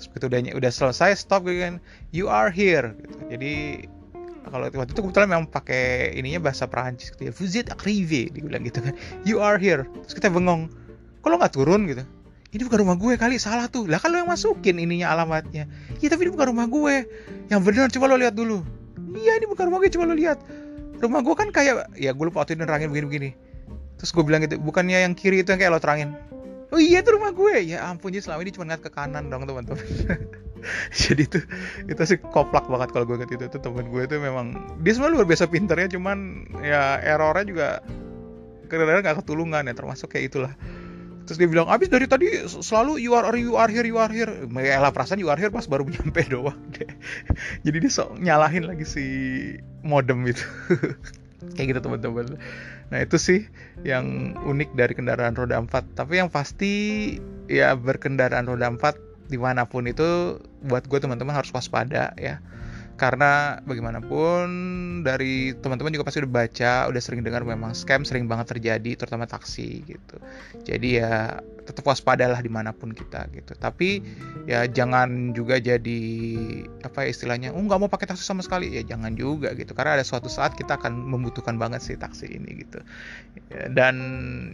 Terus 0.00 0.06
begitu 0.08 0.26
udah 0.32 0.40
udah 0.56 0.70
selesai 0.72 1.20
stop 1.20 1.44
gitu 1.44 1.60
kan. 1.60 1.74
You 2.16 2.32
are 2.32 2.48
here 2.48 2.96
gitu. 2.96 3.36
jadi 3.36 3.52
kalau 4.50 4.66
waktu 4.66 4.92
itu 4.92 5.00
kebetulan 5.00 5.28
memang 5.30 5.46
pakai 5.46 6.12
ininya 6.18 6.50
bahasa 6.50 6.66
Perancis 6.66 7.14
gitu 7.14 7.30
ya. 7.30 7.32
Vous 7.32 7.54
êtes 7.54 7.70
arrivé 7.70 8.28
dibilang 8.34 8.66
gitu 8.66 8.82
kan. 8.82 8.94
You 9.22 9.38
are 9.38 9.56
here. 9.56 9.86
Terus 10.04 10.14
kita 10.18 10.28
bengong. 10.28 10.68
Kalau 11.22 11.38
nggak 11.38 11.54
turun 11.54 11.86
gitu? 11.86 12.02
Ini 12.50 12.66
bukan 12.66 12.82
rumah 12.82 12.98
gue 12.98 13.14
kali 13.14 13.38
salah 13.38 13.70
tuh. 13.70 13.86
Lah 13.86 14.02
lo 14.10 14.16
yang 14.18 14.26
masukin 14.26 14.82
ininya 14.82 15.14
alamatnya. 15.14 15.70
Iya 16.02 16.08
tapi 16.10 16.26
ini 16.26 16.34
bukan 16.34 16.50
rumah 16.50 16.66
gue. 16.66 17.06
Yang 17.46 17.60
bener 17.62 17.86
coba 17.94 18.04
lo 18.10 18.16
lihat 18.18 18.34
dulu. 18.34 18.66
Iya 19.14 19.38
ini 19.38 19.46
bukan 19.46 19.70
rumah 19.70 19.78
gue 19.78 19.90
coba 19.94 20.04
lo 20.10 20.14
lihat. 20.18 20.42
Rumah 20.98 21.20
gue 21.22 21.34
kan 21.38 21.48
kayak 21.54 21.94
ya 21.94 22.10
gue 22.10 22.24
lupa 22.26 22.42
waktu 22.42 22.58
itu 22.58 22.66
nerangin 22.66 22.90
begini-begini. 22.90 23.30
Terus 24.02 24.10
gue 24.10 24.24
bilang 24.26 24.42
gitu 24.42 24.58
bukannya 24.58 25.06
yang 25.06 25.14
kiri 25.14 25.46
itu 25.46 25.54
yang 25.54 25.62
kayak 25.62 25.78
lo 25.78 25.80
terangin? 25.80 26.10
Oh 26.74 26.82
iya 26.82 27.06
itu 27.06 27.14
rumah 27.14 27.30
gue. 27.30 27.70
Ya 27.70 27.86
ampun 27.86 28.10
jadi 28.10 28.26
selama 28.26 28.42
ini 28.42 28.50
cuma 28.50 28.66
ngeliat 28.66 28.82
ke 28.82 28.90
kanan 28.90 29.30
dong 29.30 29.46
teman-teman 29.46 29.78
jadi 31.00 31.22
itu 31.26 31.40
itu 31.88 32.02
sih 32.06 32.18
koplak 32.20 32.68
banget 32.68 32.92
kalau 32.92 33.04
gue 33.08 33.16
inget 33.20 33.32
itu. 33.36 33.44
Tuh 33.48 33.60
temen 33.60 33.88
gue 33.88 34.02
itu 34.04 34.16
memang 34.20 34.78
dia 34.80 34.92
sebenarnya 34.96 35.16
luar 35.20 35.26
biasa 35.28 35.44
pinternya 35.48 35.88
cuman 35.92 36.18
ya 36.62 37.00
errornya 37.02 37.46
juga 37.48 37.68
kadang-kadang 38.70 39.02
gak 39.02 39.18
ketulungan 39.24 39.62
ya 39.66 39.74
termasuk 39.74 40.12
kayak 40.14 40.30
itulah. 40.30 40.52
Terus 41.26 41.36
dia 41.38 41.48
bilang 41.50 41.70
abis 41.70 41.86
dari 41.86 42.10
tadi 42.10 42.26
selalu 42.48 42.98
you 42.98 43.14
are 43.14 43.30
you 43.38 43.54
are 43.54 43.70
here 43.70 43.86
you 43.86 43.98
are 43.98 44.10
here. 44.10 44.30
Ya 44.58 44.82
lah 44.82 44.90
perasaan 44.90 45.22
you 45.22 45.30
are 45.30 45.38
here 45.38 45.50
pas 45.50 45.66
baru 45.66 45.86
nyampe 45.94 46.26
doang. 46.26 46.58
Deh 46.74 46.90
jadi 47.66 47.76
dia 47.82 47.90
sok 47.90 48.18
nyalahin 48.18 48.66
lagi 48.66 48.86
si 48.86 49.04
modem 49.86 50.26
itu. 50.26 50.42
Kayak 51.54 51.66
gitu 51.76 51.80
teman-teman. 51.86 52.36
Nah 52.90 52.98
itu 52.98 53.16
sih 53.16 53.46
yang 53.86 54.36
unik 54.42 54.74
dari 54.74 54.92
kendaraan 54.92 55.38
roda 55.38 55.56
4 55.62 55.96
tapi 55.96 56.20
yang 56.20 56.28
pasti 56.28 57.16
ya 57.48 57.78
berkendaraan 57.78 58.50
roda 58.50 58.66
4 58.66 59.09
di 59.30 59.38
mana 59.38 59.64
pun 59.64 59.86
itu 59.86 60.36
buat 60.66 60.84
gue 60.90 60.98
teman-teman 60.98 61.32
harus 61.32 61.54
waspada 61.54 62.12
ya. 62.18 62.42
Karena 63.00 63.56
bagaimanapun 63.64 64.46
dari 65.00 65.56
teman-teman 65.56 65.96
juga 65.96 66.04
pasti 66.12 66.20
udah 66.20 66.32
baca 66.44 66.74
udah 66.92 67.00
sering 67.00 67.24
dengar 67.24 67.40
memang 67.48 67.72
scam 67.72 68.04
sering 68.04 68.28
banget 68.28 68.52
terjadi 68.52 68.92
terutama 68.98 69.24
taksi 69.24 69.86
gitu. 69.88 70.20
Jadi 70.68 71.00
ya 71.00 71.40
tetap 71.64 71.84
waspadalah 71.86 72.40
di 72.40 72.50
mana 72.50 72.72
pun 72.74 72.90
kita 72.92 73.28
gitu. 73.32 73.52
Tapi 73.56 74.02
ya 74.48 74.64
jangan 74.66 75.32
juga 75.36 75.60
jadi 75.60 76.02
apa 76.82 77.06
ya 77.06 77.08
istilahnya 77.12 77.52
oh 77.54 77.62
nggak 77.62 77.78
mau 77.80 77.90
pakai 77.90 78.10
taksi 78.10 78.24
sama 78.24 78.40
sekali. 78.42 78.72
Ya 78.72 78.82
jangan 78.82 79.14
juga 79.14 79.52
gitu. 79.54 79.72
Karena 79.76 80.00
ada 80.00 80.04
suatu 80.04 80.26
saat 80.30 80.56
kita 80.56 80.80
akan 80.80 80.96
membutuhkan 80.96 81.56
banget 81.60 81.84
sih 81.84 81.96
taksi 81.96 82.30
ini 82.30 82.64
gitu. 82.66 82.80
Ya, 83.52 83.68
dan 83.70 83.94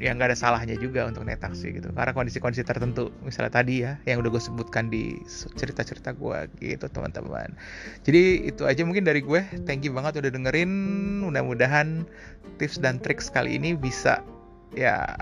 ya 0.02 0.12
nggak 0.12 0.34
ada 0.34 0.38
salahnya 0.38 0.76
juga 0.76 1.06
untuk 1.08 1.24
naik 1.24 1.40
taksi 1.40 1.76
gitu. 1.76 1.88
Karena 1.92 2.12
kondisi-kondisi 2.12 2.64
tertentu 2.66 3.14
misalnya 3.22 3.52
tadi 3.52 3.74
ya 3.84 3.98
yang 4.04 4.20
udah 4.20 4.30
gue 4.32 4.42
sebutkan 4.42 4.88
di 4.88 5.16
cerita-cerita 5.56 6.16
gue 6.16 6.38
gitu 6.60 6.86
teman-teman. 6.90 7.52
Jadi 8.04 8.48
itu 8.48 8.64
aja 8.64 8.82
mungkin 8.84 9.04
dari 9.04 9.20
gue. 9.22 9.40
Thank 9.64 9.86
you 9.86 9.92
banget 9.94 10.20
udah 10.20 10.32
dengerin. 10.32 10.70
Mudah-mudahan 11.26 12.04
tips 12.56 12.80
dan 12.80 12.98
trik 13.00 13.20
kali 13.20 13.58
ini 13.58 13.76
bisa 13.76 14.22
ya 14.72 15.16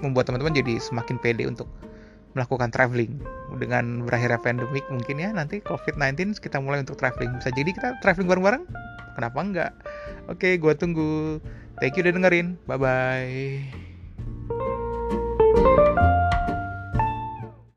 membuat 0.00 0.28
teman-teman 0.28 0.54
jadi 0.56 0.80
semakin 0.80 1.16
pede 1.20 1.48
untuk 1.48 1.68
melakukan 2.36 2.68
traveling. 2.68 3.16
Dengan 3.56 4.04
berakhirnya 4.04 4.36
pandemik 4.36 4.84
mungkin 4.92 5.16
ya 5.16 5.32
nanti 5.32 5.64
COVID-19 5.64 6.36
kita 6.36 6.60
mulai 6.60 6.84
untuk 6.84 7.00
traveling. 7.00 7.40
Bisa 7.40 7.48
jadi 7.52 7.72
kita 7.72 7.88
traveling 8.04 8.28
bareng-bareng? 8.28 8.64
Kenapa 9.16 9.38
enggak? 9.40 9.72
Oke 10.28 10.60
gue 10.60 10.72
tunggu. 10.76 11.40
Thank 11.80 11.96
you 11.96 12.04
udah 12.04 12.12
dengerin. 12.12 12.60
Bye 12.68 12.76
bye 12.76 13.85